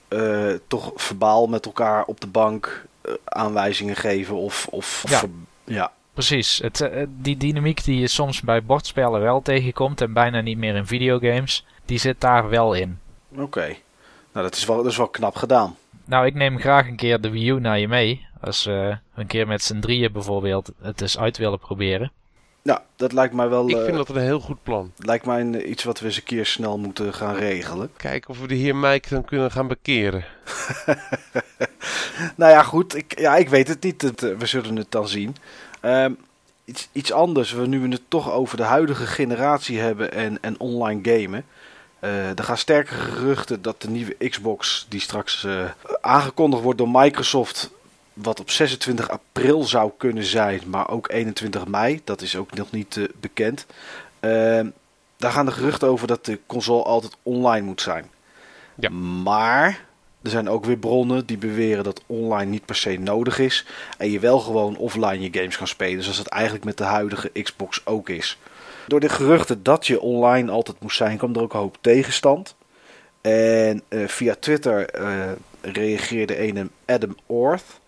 [0.10, 2.86] uh, toch verbaal met elkaar op de bank
[3.24, 4.36] aanwijzingen geven.
[4.36, 5.20] Of, of ja.
[5.20, 5.30] Ver,
[5.64, 5.92] ja.
[6.14, 6.58] Precies.
[6.58, 10.88] Het, die dynamiek die je soms bij bordspellen wel tegenkomt en bijna niet meer in
[10.88, 13.00] videogames, die zit daar wel in.
[13.32, 13.42] Oké.
[13.42, 13.82] Okay.
[14.32, 15.76] Nou, dat is, wel, dat is wel knap gedaan.
[16.06, 18.28] Nou, ik neem graag een keer de Wii U naar je mee.
[18.42, 22.12] Als we een keer met z'n drieën bijvoorbeeld het eens uit willen proberen.
[22.66, 23.70] Ja, dat lijkt mij wel...
[23.70, 24.92] Ik vind uh, dat een heel goed plan.
[24.98, 27.92] Lijkt mij een, iets wat we eens een keer snel moeten gaan regelen.
[27.98, 30.26] Kijken of we de heer Mike dan kunnen gaan bekeren.
[32.36, 32.96] nou ja, goed.
[32.96, 34.02] Ik, ja, ik weet het niet.
[34.02, 35.36] Het, we zullen het dan zien.
[35.82, 36.18] Um,
[36.66, 37.52] iets, iets anders.
[37.52, 41.46] We nu we het toch over de huidige generatie hebben en, en online gamen.
[42.02, 45.70] Uh, er gaan sterke geruchten dat de nieuwe Xbox, die straks uh,
[46.02, 47.72] aangekondigd wordt door Microsoft,
[48.16, 52.72] wat op 26 april zou kunnen zijn, maar ook 21 mei, dat is ook nog
[52.72, 53.66] niet uh, bekend.
[55.18, 58.10] daar gaan de geruchten over dat de console altijd online moet zijn.
[58.76, 58.90] Ja.
[58.90, 59.86] Maar
[60.26, 63.66] er zijn ook weer bronnen die beweren dat online niet per se nodig is
[63.98, 67.32] en je wel gewoon offline je games kan spelen, zoals het eigenlijk met de huidige
[67.42, 68.38] Xbox ook is.
[68.88, 72.56] Door de geruchten dat je online altijd moest zijn, kwam er ook een hoop tegenstand.
[73.22, 77.80] En uh, via Twitter uh, reageerde een Adam Orth.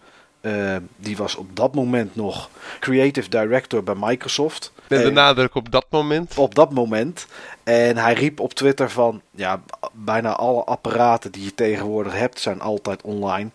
[0.41, 4.71] Uh, die was op dat moment nog creative director bij Microsoft.
[4.87, 6.37] Met de nadruk op dat moment.
[6.37, 7.27] Op dat moment.
[7.63, 9.61] En hij riep op Twitter van, ja,
[9.91, 13.49] bijna alle apparaten die je tegenwoordig hebt zijn altijd online.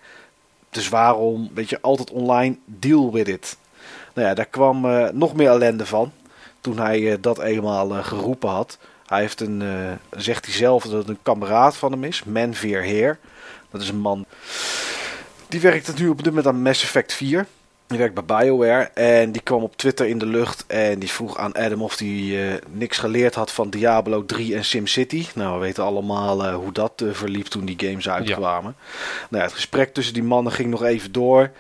[0.71, 3.57] Dus waarom, weet je, altijd online, deal with it.
[4.15, 6.13] Nou ja, daar kwam uh, nog meer ellende van
[6.61, 8.79] toen hij uh, dat eenmaal geroepen had.
[9.07, 9.63] Hij heeft een,
[10.11, 13.19] zegt hij zelf dat het een kameraad van hem is, Manveer Heer.
[13.71, 14.27] Dat is een man
[15.53, 17.47] die werkt nu op dit moment aan Mass Effect 4.
[17.87, 21.37] Die werkt bij BioWare en die kwam op Twitter in de lucht en die vroeg
[21.37, 25.27] aan Adam of hij niks geleerd had van Diablo 3 en SimCity.
[25.35, 28.75] Nou, we weten allemaal hoe dat verliep toen die games uitkwamen.
[28.79, 29.27] Ja.
[29.31, 31.51] Nou, het gesprek tussen die mannen ging nog even door.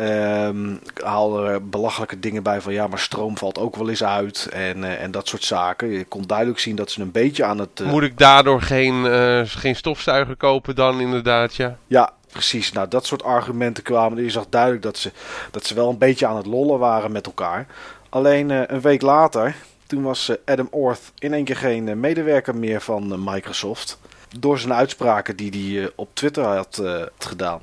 [0.00, 4.48] Um, haalde er belachelijke dingen bij van ja, maar stroom valt ook wel eens uit
[4.52, 5.88] en, uh, en dat soort zaken.
[5.88, 7.80] Je kon duidelijk zien dat ze een beetje aan het...
[7.80, 7.90] Uh...
[7.90, 11.76] Moet ik daardoor geen, uh, geen stofzuiger kopen dan inderdaad, ja?
[11.86, 12.72] Ja, precies.
[12.72, 14.22] Nou, dat soort argumenten kwamen.
[14.22, 15.12] Je zag duidelijk dat ze,
[15.50, 17.66] dat ze wel een beetje aan het lollen waren met elkaar.
[18.08, 19.56] Alleen een week later,
[19.86, 23.98] toen was Adam Orth in één keer geen medewerker meer van Microsoft.
[24.38, 26.82] Door zijn uitspraken die hij op Twitter had
[27.18, 27.60] gedaan.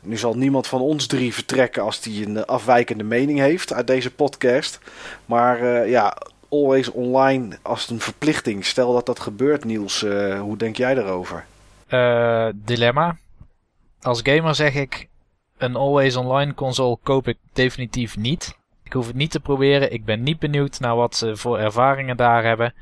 [0.00, 4.10] Nu zal niemand van ons drie vertrekken als hij een afwijkende mening heeft uit deze
[4.10, 4.78] podcast.
[5.26, 6.16] Maar ja,
[6.48, 8.64] always online als een verplichting.
[8.64, 10.06] Stel dat dat gebeurt, Niels.
[10.40, 11.44] Hoe denk jij daarover?
[12.54, 13.16] Dilemma.
[14.02, 15.08] Als gamer zeg ik:
[15.58, 18.58] een always online console koop ik definitief niet.
[18.82, 19.92] Ik hoef het niet te proberen.
[19.92, 22.74] Ik ben niet benieuwd naar wat ze voor ervaringen daar hebben.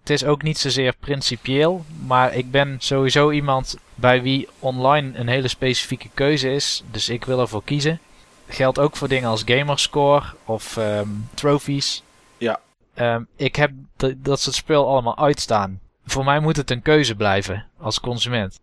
[0.00, 5.28] Het is ook niet zozeer principieel, maar ik ben sowieso iemand bij wie online een
[5.28, 6.82] hele specifieke keuze is.
[6.90, 8.00] Dus ik wil ervoor kiezen.
[8.48, 12.02] Geldt ook voor dingen als gamerscore of um, trophies.
[12.38, 12.60] Ja.
[12.94, 13.70] Um, ik heb
[14.16, 15.80] dat soort spul allemaal uitstaan.
[16.04, 18.60] Voor mij moet het een keuze blijven als consument.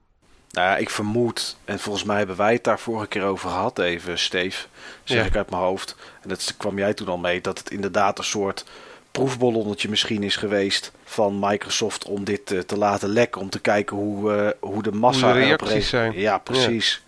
[0.52, 3.80] Nou ja, ik vermoed, en volgens mij hebben wij het daar vorige keer over gehad,
[3.80, 4.66] even Steve,
[5.04, 5.26] zeg ja.
[5.26, 5.96] ik uit mijn hoofd.
[6.22, 8.66] En dat kwam jij toen al mee, dat het inderdaad een soort
[9.12, 13.42] proefballonnetje misschien is geweest van Microsoft om dit te laten lekken.
[13.42, 16.20] Om te kijken hoe, hoe de massa hoe de reacties zijn.
[16.20, 17.04] Ja, precies.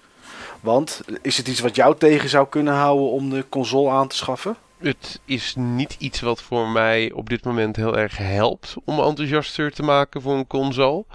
[0.60, 4.16] Want is het iets wat jou tegen zou kunnen houden om de console aan te
[4.16, 4.56] schaffen?
[4.78, 9.72] Het is niet iets wat voor mij op dit moment heel erg helpt om enthousiaster
[9.72, 11.06] te maken voor een console.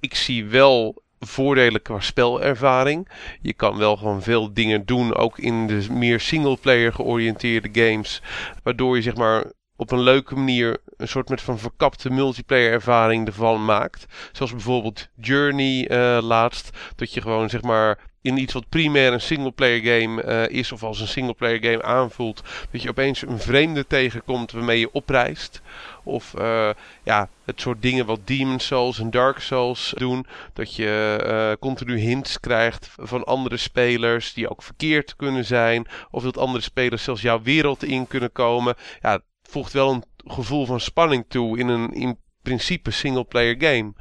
[0.00, 3.08] Ik zie wel voordelen qua spelervaring.
[3.42, 8.22] Je kan wel gewoon veel dingen doen, ook in de meer singleplayer georiënteerde games.
[8.62, 9.44] Waardoor je zeg maar
[9.76, 14.06] op een leuke manier een soort met van verkapte multiplayer ervaring ervan maakt.
[14.32, 16.70] Zoals bijvoorbeeld Journey uh, laatst.
[16.96, 20.82] Dat je gewoon zeg maar in iets wat primair een singleplayer game uh, is of
[20.82, 25.62] als een singleplayer game aanvoelt, dat je opeens een vreemde tegenkomt waarmee je opreist.
[26.04, 26.70] Of uh,
[27.04, 30.26] ja, het soort dingen wat Demon Souls en Dark Souls doen.
[30.52, 35.86] Dat je uh, continu hints krijgt van andere spelers die ook verkeerd kunnen zijn.
[36.10, 38.74] Of dat andere spelers zelfs jouw wereld in kunnen komen.
[39.00, 43.92] Ja, het voegt wel een gevoel van spanning toe in een in principe single-player game.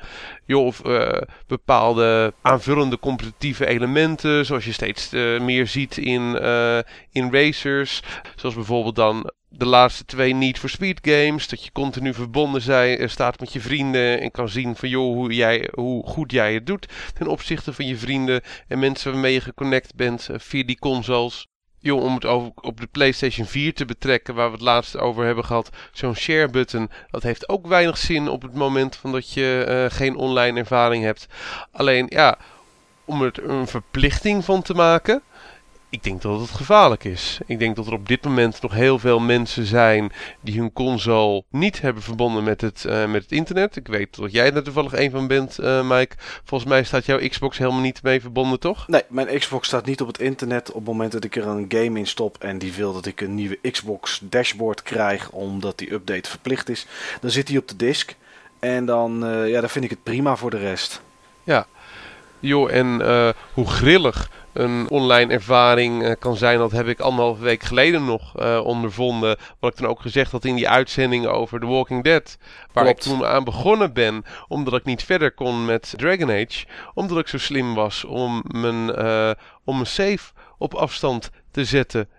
[0.45, 6.35] Joh, of uh, bepaalde aanvullende competitieve elementen, zoals je steeds meer ziet in,
[7.11, 8.01] in racers.
[8.35, 11.47] Zoals bijvoorbeeld dan de laatste twee Need for Speed games.
[11.47, 15.33] Dat je continu verbonden zijn, staat met je vrienden en kan zien van joh, hoe,
[15.33, 19.41] jij, hoe goed jij het doet ten opzichte van je vrienden en mensen waarmee je
[19.41, 21.47] geconnect bent via die consoles.
[21.81, 25.25] Joh, om het over, op de PlayStation 4 te betrekken, waar we het laatst over
[25.25, 29.33] hebben gehad, zo'n share button, dat heeft ook weinig zin op het moment van dat
[29.33, 31.27] je uh, geen online ervaring hebt.
[31.71, 32.37] Alleen ja,
[33.05, 35.21] om er een verplichting van te maken,
[35.89, 37.39] ik denk dat het gevaarlijk is.
[37.45, 40.11] Ik denk dat er op dit moment nog heel veel mensen zijn
[40.41, 43.75] die hun console niet hebben verbonden met het, uh, met het internet.
[43.75, 46.15] Ik weet dat jij er toevallig een van bent, uh, Mike.
[46.43, 48.87] Volgens mij staat jouw Xbox helemaal niet mee verbonden, toch?
[48.87, 51.65] Nee, mijn Xbox staat niet op het internet op het moment dat ik er een
[51.69, 55.93] game in stop en die wil dat ik een nieuwe Xbox dashboard krijg omdat die
[55.93, 56.85] update verplicht is.
[57.21, 58.15] Dan zit hij op de disk
[58.59, 61.01] en dan, uh, ja, dan vind ik het prima voor de rest.
[61.43, 61.67] Ja,
[62.39, 63.01] joh, en
[63.53, 66.57] hoe grillig een online ervaring uh, kan zijn.
[66.57, 69.37] Dat heb ik anderhalve week geleden nog uh, ondervonden.
[69.59, 72.37] Wat ik dan ook gezegd had in die uitzending over The Walking Dead.
[72.73, 73.05] Waar Klopt.
[73.05, 74.23] ik toen aan begonnen ben.
[74.47, 76.65] Omdat ik niet verder kon met Dragon Age.
[76.93, 79.31] Omdat ik zo slim was om mijn, uh,
[79.63, 82.09] om mijn save op afstand te zetten.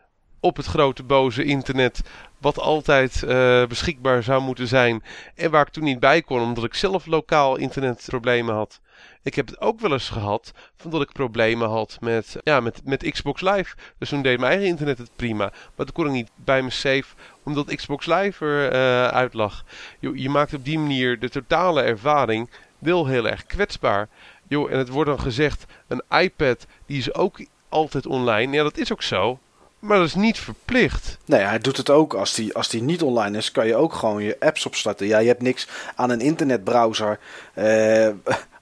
[0.41, 2.01] Op het grote boze internet.
[2.39, 3.25] Wat altijd
[3.69, 5.03] beschikbaar zou moeten zijn.
[5.35, 6.41] En waar ik toen niet bij kon.
[6.41, 8.81] Omdat ik zelf lokaal internetproblemen had.
[9.23, 12.81] Ik heb het ook wel eens gehad van dat ik problemen had met, ja, met,
[12.85, 13.75] met Xbox Live.
[13.99, 15.53] Dus toen deed mijn eigen internet het prima.
[15.77, 17.05] Maar toen kon ik niet bij me save
[17.43, 19.65] omdat Xbox Live er uit lag.
[19.99, 24.09] Je, je maakt op die manier de totale ervaring wel heel erg kwetsbaar.
[24.49, 28.57] Jo, en het wordt dan gezegd, een iPad die is ook altijd online.
[28.57, 29.39] Ja, dat is ook zo.
[29.79, 31.19] Maar dat is niet verplicht.
[31.25, 32.15] Nee, hij doet het ook.
[32.15, 35.07] Als die, als die niet online is, kan je ook gewoon je apps opstarten.
[35.07, 37.19] Ja, je hebt niks aan een internetbrowser.
[37.55, 38.09] Uh,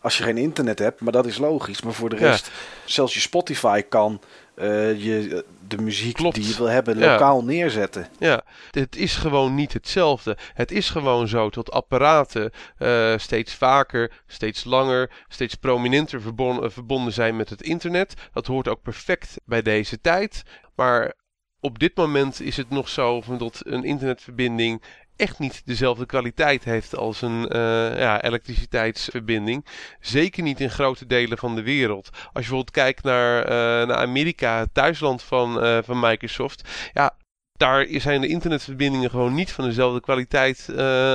[0.08, 1.82] als je geen internet hebt, maar dat is logisch.
[1.82, 2.50] Maar voor de rest,
[2.84, 4.20] zelfs je Spotify kan
[4.56, 6.34] uh, je de muziek Klopt.
[6.34, 8.08] die je wil hebben lokaal neerzetten.
[8.18, 10.36] Ja, het is gewoon niet hetzelfde.
[10.54, 17.12] Het is gewoon zo dat apparaten uh, steeds vaker, steeds langer, steeds prominenter verbonden, verbonden
[17.12, 18.14] zijn met het internet.
[18.32, 20.42] Dat hoort ook perfect bij deze tijd.
[20.74, 21.14] Maar
[21.60, 24.82] op dit moment is het nog zo dat een internetverbinding
[25.18, 29.66] echt niet dezelfde kwaliteit heeft als een uh, ja, elektriciteitsverbinding.
[30.00, 32.08] Zeker niet in grote delen van de wereld.
[32.12, 36.68] Als je bijvoorbeeld kijkt naar, uh, naar Amerika, het thuisland van, uh, van Microsoft.
[36.92, 37.16] Ja,
[37.52, 40.68] daar zijn de internetverbindingen gewoon niet van dezelfde kwaliteit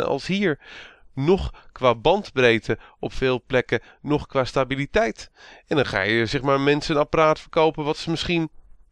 [0.05, 0.59] als hier.
[1.13, 5.31] Nog qua bandbreedte op veel plekken, nog qua stabiliteit.
[5.67, 8.49] En dan ga je zeg maar mensen een apparaat verkopen wat ze misschien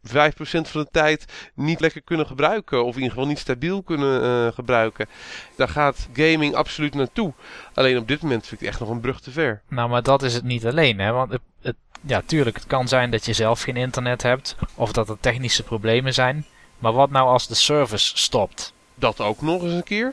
[0.08, 0.10] 5%
[0.42, 1.24] van de tijd
[1.54, 2.84] niet lekker kunnen gebruiken.
[2.84, 5.08] Of in ieder geval niet stabiel kunnen uh, gebruiken.
[5.56, 7.32] Daar gaat gaming absoluut naartoe.
[7.74, 9.62] Alleen op dit moment vind ik het echt nog een brug te ver.
[9.68, 10.98] Nou, maar dat is het niet alleen.
[10.98, 11.12] Hè?
[11.12, 14.56] Want het, het, ja, tuurlijk, het kan zijn dat je zelf geen internet hebt.
[14.74, 16.46] Of dat er technische problemen zijn.
[16.78, 18.72] Maar wat nou als de service stopt?
[18.94, 20.12] Dat ook nog eens een keer?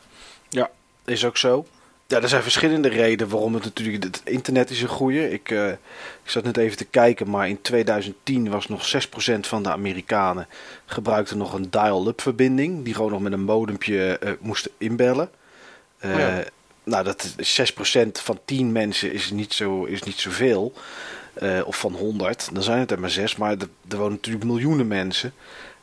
[0.50, 0.70] Ja,
[1.06, 1.66] is ook zo.
[2.10, 4.04] Ja, er zijn verschillende redenen waarom het natuurlijk...
[4.04, 5.32] Het internet is een goede.
[5.32, 5.70] Ik, uh,
[6.24, 8.92] ik zat net even te kijken, maar in 2010 was nog
[9.36, 10.48] 6% van de Amerikanen...
[10.86, 12.84] gebruikte nog een dial-up verbinding.
[12.84, 15.30] Die gewoon nog met een modempje uh, moesten inbellen.
[16.06, 16.44] Uh, ja.
[16.84, 17.42] Nou, dat 6%
[18.12, 20.74] van 10 mensen is niet, zo, is niet zoveel.
[21.34, 23.36] eh, of van 100, dan zijn het er maar zes.
[23.36, 25.34] Maar er, er wonen natuurlijk miljoenen mensen.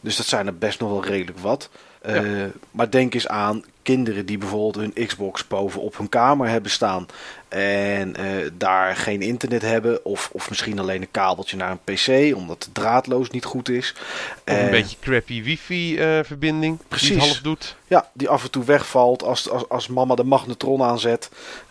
[0.00, 1.70] Dus dat zijn er best nog wel redelijk wat.
[2.06, 6.70] Eh, maar denk eens aan kinderen die bijvoorbeeld hun Xbox boven op hun kamer hebben
[6.70, 7.06] staan.
[7.48, 10.04] En eh, daar geen internet hebben.
[10.04, 12.36] Of, of misschien alleen een kabeltje naar een PC.
[12.36, 13.94] Omdat het draadloos niet goed is.
[13.96, 16.76] Of een Eh, beetje crappy wifi-verbinding.
[16.78, 17.08] die precies.
[17.08, 17.76] het half doet.
[17.86, 21.30] Ja, die af en toe wegvalt als, als, als mama de magnetron aanzet.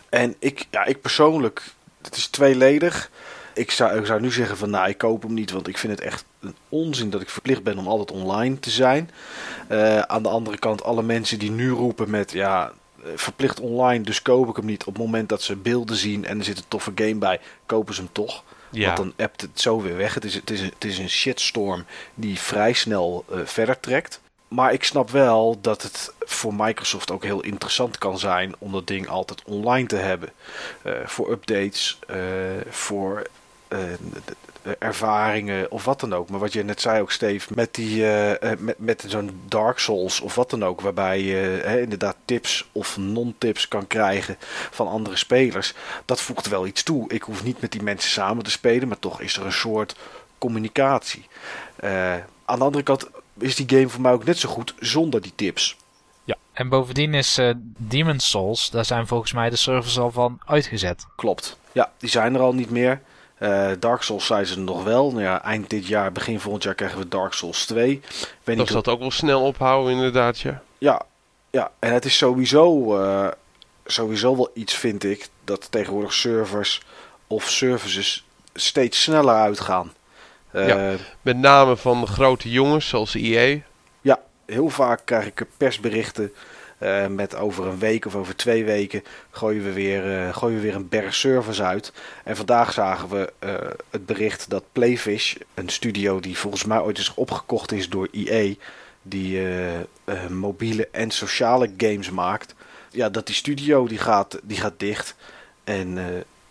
[0.10, 1.62] En ik, ja, ik persoonlijk,
[2.02, 3.10] het is tweeledig.
[3.56, 5.94] Ik zou, ik zou nu zeggen van nou, ik koop hem niet, want ik vind
[5.94, 9.10] het echt een onzin dat ik verplicht ben om altijd online te zijn.
[9.68, 12.72] Eh, aan de andere kant, alle mensen die nu roepen met ja,
[13.04, 14.84] eh, verplicht online, dus koop ik hem niet.
[14.84, 17.94] Op het moment dat ze beelden zien en er zit een toffe game bij, kopen
[17.94, 18.44] ze hem toch.
[18.72, 18.86] Ja.
[18.86, 20.14] Want dan appt het zo weer weg.
[20.14, 24.22] Het is, het is, een, het is een shitstorm die vrij snel eh, verder trekt.
[24.48, 28.88] Maar ik snap wel dat het voor Microsoft ook heel interessant kan zijn om dat
[28.88, 30.30] ding altijd online te hebben.
[31.06, 32.00] Voor updates,
[32.70, 33.28] voor
[34.80, 36.30] ervaringen of wat dan ook.
[36.30, 39.80] Maar wat je net zei ook, Steve, met, die, eh, eh, met, met zo'n Dark
[39.80, 44.38] Souls of wat dan ook, waarbij je inderdaad tips of non-tips kan krijgen
[44.72, 45.74] van andere spelers.
[46.06, 47.10] Dat voegt wel iets toe.
[47.14, 49.96] Ik hoef niet met die mensen samen te spelen, maar toch is er een soort
[50.38, 51.28] communicatie.
[51.76, 52.14] Eh,
[52.46, 53.10] aan de andere kant
[53.40, 55.78] is die game voor mij ook net zo goed zonder die tips.
[56.24, 56.36] Ja.
[56.54, 61.06] En bovendien is eh Demon's Souls, daar zijn volgens mij de servers al van uitgezet.
[61.16, 61.58] Klopt.
[61.72, 63.02] Ja, die zijn er al niet meer.
[63.38, 65.12] Eh, Dark Souls zijn ze nog wel.
[65.12, 67.92] Nou ja, eind dit jaar, begin volgend jaar krijgen we Dark Souls 2.
[67.92, 68.02] Ik
[68.44, 70.40] weet Dat het ook wel snel ophouden, inderdaad.
[70.40, 70.62] Ja.
[70.78, 71.02] Ja,
[71.52, 73.28] ja, en het is sowieso, eh,
[73.86, 76.82] sowieso wel iets, vind ik, dat tegenwoordig servers
[77.28, 79.94] of services steeds sneller uitgaan.
[80.52, 80.94] Eh, Ja.
[81.22, 83.60] Met name van de grote jongens zoals EA.
[84.02, 86.34] Ja, heel vaak krijg ik persberichten
[86.78, 90.64] eh, met over een week of over twee weken gooien we weer, eh, gooien we
[90.64, 91.94] weer een berg servers uit.
[92.24, 93.54] En vandaag zagen we eh,
[93.90, 98.54] het bericht dat Playfish, een studio die volgens mij ooit eens opgekocht is door EA,
[99.02, 99.42] die
[100.30, 102.56] mobiele en sociale games maakt,
[102.92, 105.16] ja, dat die studio die gaat, die gaat dicht.
[105.64, 105.98] En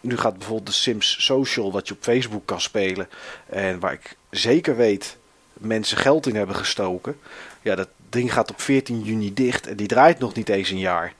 [0.00, 3.08] nu gaat bijvoorbeeld de Sims Social, wat je op Facebook kan spelen,
[3.46, 5.16] en waar ik zeker weet
[5.52, 7.16] mensen geld in hebben gestoken.
[7.62, 10.78] Ja, dat ding gaat op 14 juni dicht en die draait nog niet eens een
[10.78, 11.12] jaar.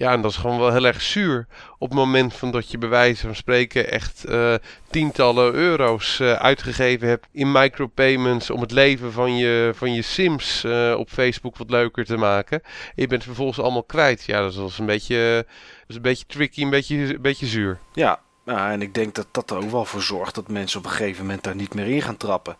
[0.00, 1.46] Ja, en dat is gewoon wel heel erg zuur.
[1.78, 4.54] Op het moment van dat je bij wijze van spreken echt eh,
[4.90, 10.64] tientallen euro's eh, uitgegeven hebt in micropayments om het leven van je, van je Sims
[10.64, 12.62] eh, op Facebook wat leuker te maken.
[12.62, 14.24] En je bent het vervolgens allemaal kwijt.
[14.24, 15.46] Ja, dat is een beetje,
[15.78, 17.78] dat is een beetje tricky, een beetje, een beetje zuur.
[17.92, 20.84] Ja, nou, en ik denk dat dat er ook wel voor zorgt dat mensen op
[20.84, 22.56] een gegeven moment daar niet meer in gaan trappen.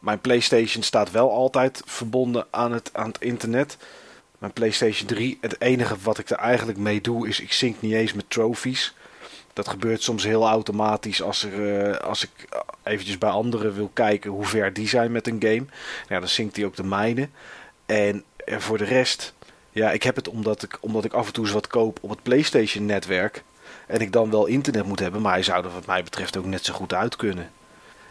[0.00, 3.76] Mijn PlayStation staat wel altijd verbonden aan het, aan het internet.
[4.38, 7.92] Mijn PlayStation 3, het enige wat ik er eigenlijk mee doe, is ik sync niet
[7.92, 8.94] eens met trophies.
[9.52, 12.48] Dat gebeurt soms heel automatisch als, er, eh, als ik
[12.82, 15.64] eventjes bij anderen wil kijken hoe ver die zijn met een game.
[16.08, 17.28] Ja, dan synct hij ook de mijne.
[17.86, 19.34] En eh, voor de rest,
[19.70, 22.10] ja, ik heb het omdat ik, omdat ik af en toe eens wat koop op
[22.10, 23.42] het PlayStation netwerk.
[23.86, 26.44] En ik dan wel internet moet hebben, maar hij zou er wat mij betreft ook
[26.44, 27.50] net zo goed uit kunnen.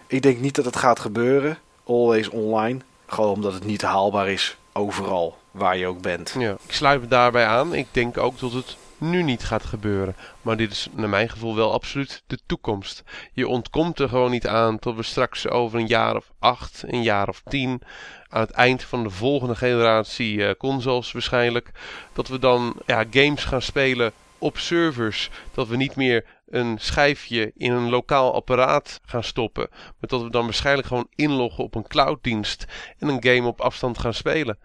[0.07, 1.57] Ik denk niet dat het gaat gebeuren,
[1.89, 2.79] always online.
[3.05, 6.35] Gewoon omdat het niet haalbaar is overal waar je ook bent.
[6.37, 7.73] Ja, ik sluit me daarbij aan.
[7.73, 10.15] Ik denk ook dat het nu niet gaat gebeuren.
[10.41, 13.03] Maar dit is naar mijn gevoel wel absoluut de toekomst.
[13.33, 17.03] Je ontkomt er gewoon niet aan tot we straks over een jaar of acht, een
[17.03, 17.81] jaar of tien,
[18.29, 21.71] aan het eind van de volgende generatie eh, consoles waarschijnlijk,
[22.13, 25.29] dat we dan ja, games gaan spelen op servers.
[25.53, 29.67] Dat we niet meer een schijfje in een lokaal apparaat gaan stoppen.
[29.71, 32.65] Maar dat we dan waarschijnlijk gewoon inloggen op een clouddienst
[32.97, 34.57] en een game op afstand gaan spelen.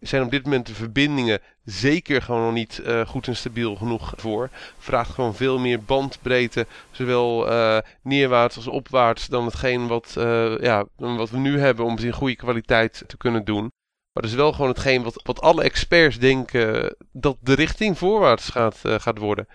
[0.00, 4.12] Zijn op dit moment de verbindingen zeker gewoon nog niet eh, goed en stabiel genoeg
[4.16, 4.50] voor.
[4.78, 10.84] Vraagt gewoon veel meer bandbreedte, zowel eh, neerwaarts als opwaarts, dan hetgeen wat, eh, ja,
[10.96, 13.70] wat we nu hebben om het in goede kwaliteit te kunnen doen.
[14.12, 18.48] Maar dat is wel gewoon hetgeen wat, wat alle experts denken dat de richting voorwaarts
[18.48, 19.48] gaat, eh, gaat worden.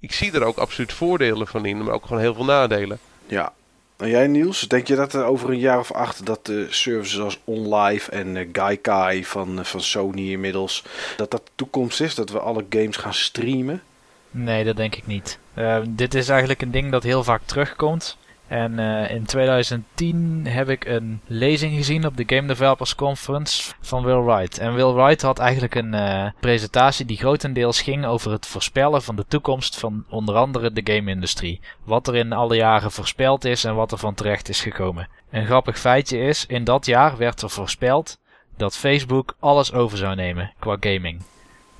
[0.00, 2.98] Ik zie er ook absoluut voordelen van in, maar ook gewoon heel veel nadelen.
[3.26, 3.52] Ja.
[3.98, 7.20] En jij Niels, denk je dat er over een jaar of acht dat de services
[7.20, 10.84] als OnLive en eh, Gaikai van, eh, van Sony inmiddels,
[11.16, 12.14] dat dat de toekomst is?
[12.14, 13.82] Dat we alle games gaan streamen?
[14.30, 15.38] Nee, dat denk ik niet.
[15.54, 18.16] Eh, dit is eigenlijk een ding dat heel vaak terugkomt.
[18.48, 24.04] En eh, in 2010 heb ik een lezing gezien op de Game Developers Conference van
[24.04, 24.58] Will Wright.
[24.58, 29.16] En Will Wright had eigenlijk een eh, presentatie die grotendeels ging over het voorspellen van
[29.16, 31.60] de toekomst van onder andere de game-industrie.
[31.84, 35.08] Wat er in alle jaren voorspeld is en wat er van terecht is gekomen.
[35.30, 38.18] Een grappig feitje is, in dat jaar werd er voorspeld
[38.56, 41.22] dat Facebook alles over zou nemen qua gaming.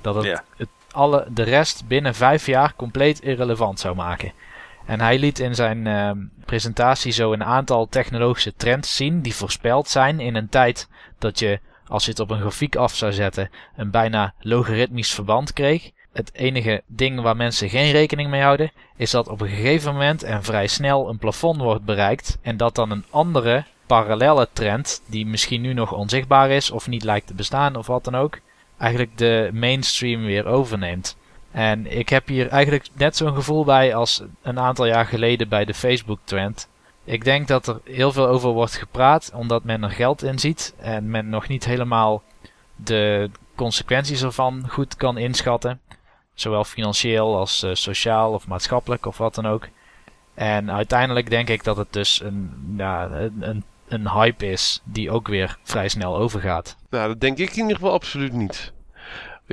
[0.01, 4.31] Dat het het alle, de rest binnen vijf jaar compleet irrelevant zou maken.
[4.85, 6.11] En hij liet in zijn uh,
[6.45, 11.59] presentatie zo een aantal technologische trends zien die voorspeld zijn in een tijd dat je,
[11.87, 15.91] als je het op een grafiek af zou zetten, een bijna logaritmisch verband kreeg.
[16.13, 20.23] Het enige ding waar mensen geen rekening mee houden, is dat op een gegeven moment
[20.23, 25.25] en vrij snel een plafond wordt bereikt en dat dan een andere parallelle trend, die
[25.25, 28.39] misschien nu nog onzichtbaar is of niet lijkt te bestaan of wat dan ook,
[28.77, 31.17] eigenlijk de mainstream weer overneemt.
[31.51, 35.65] En ik heb hier eigenlijk net zo'n gevoel bij als een aantal jaar geleden bij
[35.65, 36.67] de Facebook trend.
[37.03, 40.73] Ik denk dat er heel veel over wordt gepraat omdat men er geld in ziet
[40.77, 42.23] en men nog niet helemaal
[42.75, 45.79] de consequenties ervan goed kan inschatten.
[46.33, 49.67] Zowel financieel als uh, sociaal of maatschappelijk of wat dan ook.
[50.33, 52.75] En uiteindelijk denk ik dat het dus een,
[53.39, 56.75] een, een hype is die ook weer vrij snel overgaat.
[56.89, 58.73] Nou, dat denk ik in ieder geval absoluut niet.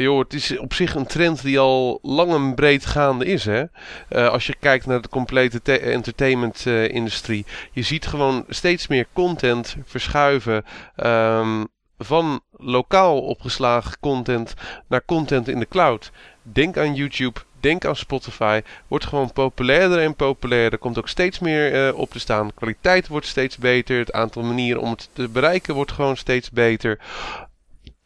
[0.03, 3.45] Joh, het is op zich een trend die al lang en breed gaande is.
[3.45, 3.63] Hè?
[4.11, 7.45] Uh, als je kijkt naar de complete entertainment-industrie.
[7.47, 10.65] Uh, je ziet gewoon steeds meer content verschuiven.
[11.05, 11.67] Um,
[11.99, 14.55] van lokaal opgeslagen content
[14.89, 16.11] naar content in de cloud.
[16.43, 18.61] Denk aan YouTube, denk aan Spotify.
[18.89, 20.79] Wordt gewoon populairder en populairder.
[20.79, 22.55] Komt ook steeds meer uh, op te staan.
[22.55, 23.99] kwaliteit wordt steeds beter.
[23.99, 26.99] Het aantal manieren om het te bereiken wordt gewoon steeds beter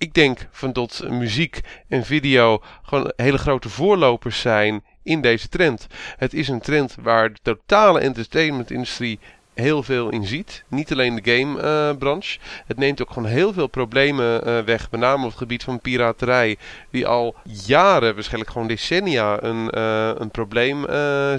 [0.00, 5.86] ik denk van dat muziek en video gewoon hele grote voorlopers zijn in deze trend.
[6.16, 9.18] Het is een trend waar de totale entertainmentindustrie
[9.54, 10.64] heel veel in ziet.
[10.68, 12.38] Niet alleen de gamebranche.
[12.38, 14.90] Uh, het neemt ook gewoon heel veel problemen uh, weg.
[14.90, 16.56] Met name op het gebied van piraterij.
[16.90, 17.34] Die al
[17.66, 20.84] jaren, waarschijnlijk gewoon decennia, een, uh, een probleem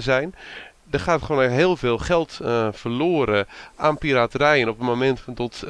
[0.00, 0.34] zijn.
[0.90, 2.40] Er gaat gewoon heel veel geld
[2.72, 3.46] verloren
[3.76, 4.60] aan piraterij.
[4.60, 5.64] En op het moment van tot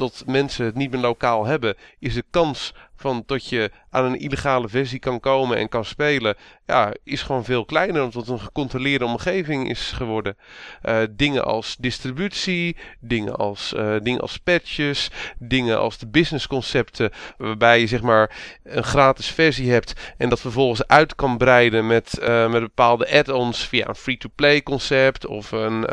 [0.00, 4.18] dat mensen het niet meer lokaal hebben, is de kans van dat je aan een
[4.18, 6.36] illegale versie kan komen en kan spelen,
[6.66, 10.36] ja, is gewoon veel kleiner omdat het een gecontroleerde omgeving is geworden.
[10.82, 17.80] Uh, dingen als distributie, dingen als, uh, dingen als patches, dingen als de businessconcepten, waarbij
[17.80, 22.50] je zeg maar een gratis versie hebt en dat vervolgens uit kan breiden met, uh,
[22.50, 25.88] met bepaalde add-ons via een free-to-play concept of een,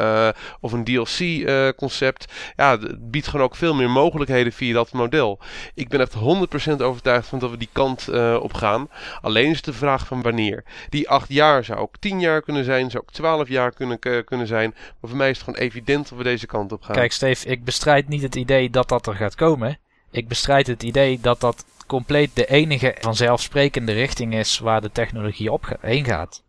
[0.59, 1.45] of een DLC
[1.75, 2.33] concept.
[2.55, 5.39] Ja, het biedt gewoon ook veel meer mogelijkheden via dat model.
[5.73, 8.89] Ik ben echt 100% overtuigd van dat we die kant op gaan.
[9.21, 10.63] Alleen is de vraag van wanneer.
[10.89, 14.47] Die acht jaar zou ook tien jaar kunnen zijn, zou ook twaalf jaar kunnen, kunnen
[14.47, 14.73] zijn.
[14.73, 16.95] Maar voor mij is het gewoon evident dat we deze kant op gaan.
[16.95, 19.79] Kijk, Steve, ik bestrijd niet het idee dat dat er gaat komen.
[20.11, 25.51] Ik bestrijd het idee dat dat compleet de enige vanzelfsprekende richting is waar de technologie
[25.51, 26.43] op heen gaat.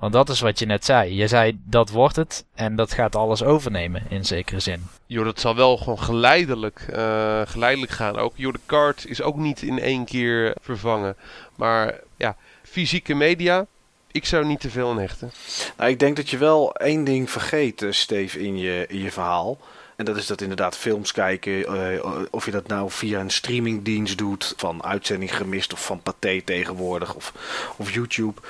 [0.00, 1.14] Want dat is wat je net zei.
[1.14, 4.86] Je zei dat wordt het en dat gaat alles overnemen in zekere zin.
[5.06, 8.16] Jo, dat zal wel gewoon geleidelijk, uh, geleidelijk gaan.
[8.16, 11.16] Ook Jo, de kaart is ook niet in één keer vervangen.
[11.54, 13.66] Maar ja, fysieke media,
[14.10, 15.32] ik zou niet te veel aan hechten.
[15.76, 19.10] Nou, ik denk dat je wel één ding vergeet, uh, Steve, in je, in je
[19.10, 19.58] verhaal.
[20.00, 24.18] En dat is dat inderdaad films kijken, uh, of je dat nou via een streamingdienst
[24.18, 27.32] doet, van uitzending gemist of van Pathé tegenwoordig, of,
[27.76, 28.40] of YouTube.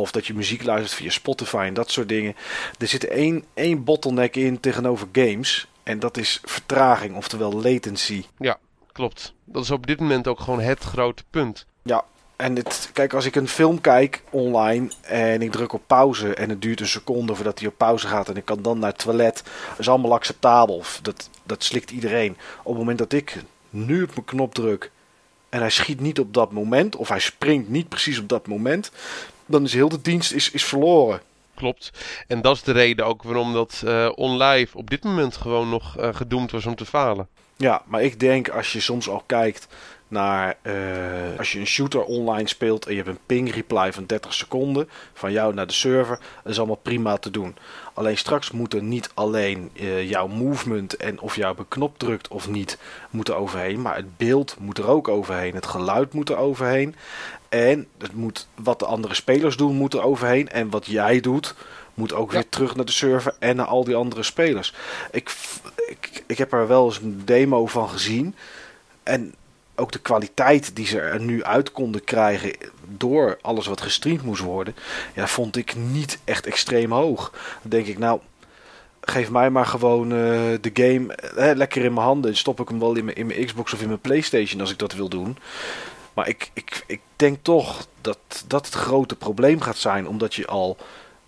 [0.00, 2.36] Of dat je muziek luistert via Spotify en dat soort dingen.
[2.78, 5.68] Er zit één, één bottleneck in tegenover games.
[5.82, 8.24] En dat is vertraging, oftewel latency.
[8.38, 8.58] Ja,
[8.92, 9.34] klopt.
[9.44, 11.66] Dat is op dit moment ook gewoon het grote punt.
[11.82, 12.04] Ja,
[12.38, 16.48] en het, kijk, als ik een film kijk online en ik druk op pauze en
[16.48, 18.98] het duurt een seconde voordat hij op pauze gaat en ik kan dan naar het
[18.98, 20.82] toilet, dat is allemaal acceptabel.
[21.02, 22.36] Dat, dat slikt iedereen.
[22.58, 23.36] Op het moment dat ik
[23.70, 24.90] nu op mijn knop druk
[25.48, 28.90] en hij schiet niet op dat moment of hij springt niet precies op dat moment,
[29.48, 31.20] dan is heel de dienst is, is verloren.
[31.54, 31.90] Klopt.
[32.26, 35.98] En dat is de reden ook waarom dat uh, OnLive op dit moment gewoon nog
[35.98, 37.28] uh, gedoemd was om te falen.
[37.56, 39.66] Ja, maar ik denk als je soms al kijkt
[40.08, 40.72] naar uh,
[41.38, 44.88] als je een shooter online speelt en je hebt een ping reply van 30 seconden
[45.12, 47.56] van jou naar de server, dat is allemaal prima te doen.
[47.94, 52.78] Alleen straks moeten niet alleen uh, jouw movement en of jou beknop drukt of niet
[53.10, 56.94] moeten overheen, maar het beeld moet er ook overheen, het geluid moet er overheen
[57.48, 61.54] en het moet, wat de andere spelers doen moet er overheen en wat jij doet
[61.94, 64.74] moet ook weer terug naar de server en naar al die andere spelers.
[65.10, 65.34] Ik,
[65.88, 68.34] ik, ik heb er wel eens een demo van gezien
[69.02, 69.34] en
[69.78, 72.56] ook de kwaliteit die ze er nu uit konden krijgen
[72.86, 74.76] door alles wat gestreamd moest worden,
[75.14, 77.32] ja, vond ik niet echt extreem hoog.
[77.62, 78.20] Dan denk ik, nou,
[79.00, 80.18] geef mij maar gewoon uh,
[80.60, 83.26] de game eh, lekker in mijn handen en stop ik hem wel in mijn, in
[83.26, 85.38] mijn Xbox of in mijn PlayStation als ik dat wil doen.
[86.14, 90.46] Maar ik, ik, ik denk toch dat dat het grote probleem gaat zijn, omdat je
[90.46, 90.76] al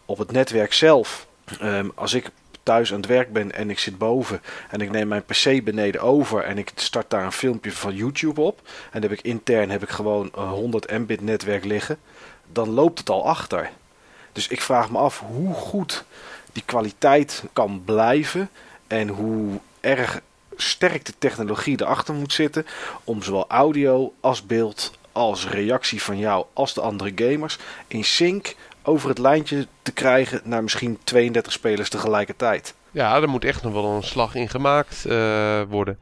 [0.04, 1.26] op het netwerk zelf,
[1.62, 2.30] um, als ik
[2.62, 6.00] thuis aan het werk ben en ik zit boven en ik neem mijn PC beneden
[6.00, 9.82] over en ik start daar een filmpje van YouTube op en heb ik intern heb
[9.82, 11.98] ik gewoon een 100 Mbit netwerk liggen,
[12.52, 13.70] dan loopt het al achter.
[14.32, 16.04] Dus ik vraag me af hoe goed
[16.52, 18.50] die kwaliteit kan blijven
[18.86, 20.20] en hoe erg
[20.56, 22.66] sterk de technologie erachter moet zitten
[23.04, 28.54] om zowel audio als beeld als reactie van jou als de andere gamers in sync
[28.82, 32.74] over het lijntje te krijgen naar misschien 32 spelers tegelijkertijd.
[32.92, 35.98] Ja, er moet echt nog wel een slag in gemaakt uh, worden.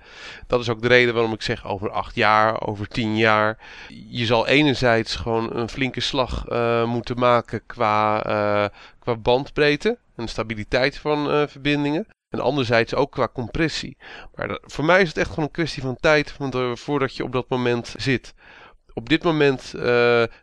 [0.47, 3.59] Dat is ook de reden waarom ik zeg over acht jaar, over tien jaar.
[4.09, 8.69] Je zal enerzijds gewoon een flinke slag uh, moeten maken qua, uh,
[8.99, 12.07] qua bandbreedte en stabiliteit van verbindingen.
[12.29, 13.97] En anderzijds ook qua compressie.
[14.35, 16.37] Maar voor mij is het echt gewoon een kwestie van tijd
[16.75, 18.35] voordat je op dat moment zit.
[18.95, 19.63] Op dit moment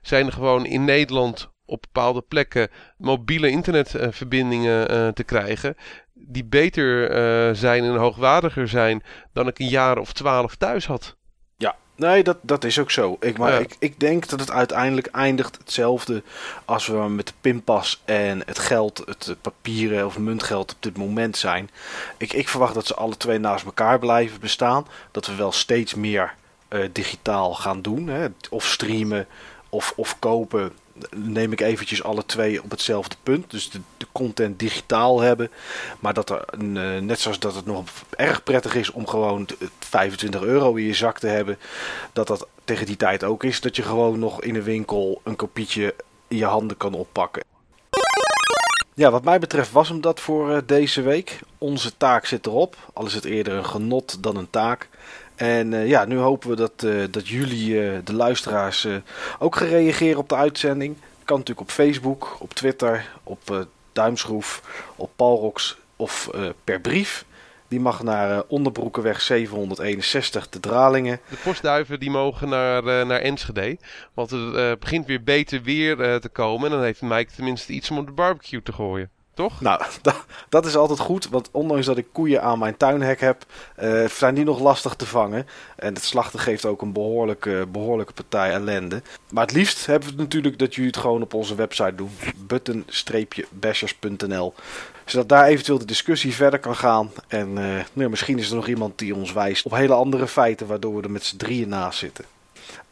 [0.02, 5.76] zijn er gewoon in Nederland op bepaalde plekken mobiele internetverbindingen uh, te krijgen.
[6.14, 9.04] Die beter uh, zijn en hoogwaardiger zijn
[9.34, 11.16] dan ik een jaar of twaalf thuis had.
[11.58, 13.18] Ja, nee, dat, dat is ook zo.
[13.20, 13.60] Ik, maar ja.
[13.60, 16.24] ik, ik denk dat het uiteindelijk eindigt hetzelfde
[16.66, 21.38] als we met de pinpas en het geld, het papieren of muntgeld op dit moment
[21.38, 21.70] zijn.
[22.18, 24.88] Ik, ik verwacht dat ze alle twee naast elkaar blijven bestaan.
[25.12, 26.34] Dat we wel steeds meer
[26.70, 28.08] uh, digitaal gaan doen.
[28.08, 28.28] Hè?
[28.50, 29.28] Of streamen
[29.70, 30.72] of, of kopen
[31.16, 33.52] neem ik eventjes alle twee op hetzelfde punt.
[33.52, 33.80] Dus de,
[34.12, 35.52] content digitaal hebben.
[36.00, 39.48] Maar dat er, uh, net zoals dat het nog erg prettig is om gewoon
[39.80, 41.58] 25 euro in je zak te hebben.
[42.14, 43.62] Dat dat tegen die tijd ook is.
[43.62, 45.96] Dat je gewoon nog in een winkel een kopietje
[46.28, 47.44] in je handen kan oppakken.
[48.94, 51.40] Ja, wat mij betreft was hem dat voor uh, deze week.
[51.58, 52.76] Onze taak zit erop.
[52.94, 54.90] Al is het eerder een genot dan een taak.
[55.36, 58.88] En uh, ja, nu hopen we dat, uh, dat jullie, uh, de luisteraars,
[59.40, 60.98] ook gaan reageren op de uitzending.
[61.24, 64.62] Kan natuurlijk op Facebook, op Twitter, op Duimschroef,
[64.96, 66.30] op Palrox of
[66.64, 67.26] per brief.
[67.68, 71.20] Die mag naar Onderbroekenweg 761 te Dralingen.
[71.30, 73.78] De postduiven die mogen naar, naar Enschede.
[74.14, 76.66] Want het begint weer beter weer te komen.
[76.66, 79.10] En dan heeft Mike tenminste iets om op de barbecue te gooien.
[79.36, 79.62] Toch?
[79.62, 81.30] Nou, dat, dat is altijd goed.
[81.30, 83.46] Want ondanks dat ik koeien aan mijn tuinhek heb,
[83.84, 85.48] uh, zijn die nog lastig te vangen.
[85.76, 89.02] En het slachten geeft ook een behoorlijke, behoorlijke partij ellende.
[89.30, 92.12] Maar het liefst hebben we natuurlijk dat jullie het gewoon op onze website doen.
[92.36, 94.54] button-bashers.nl
[95.06, 97.12] Zodat daar eventueel de discussie verder kan gaan.
[97.28, 100.68] En uh, nou, misschien is er nog iemand die ons wijst op hele andere feiten,
[100.68, 102.26] waardoor we er met z'n drieën naast zitten.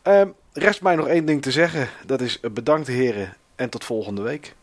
[0.07, 0.21] Uh,
[0.53, 1.89] rest mij nog één ding te zeggen.
[2.05, 4.55] Dat is bedankt heren en tot volgende week.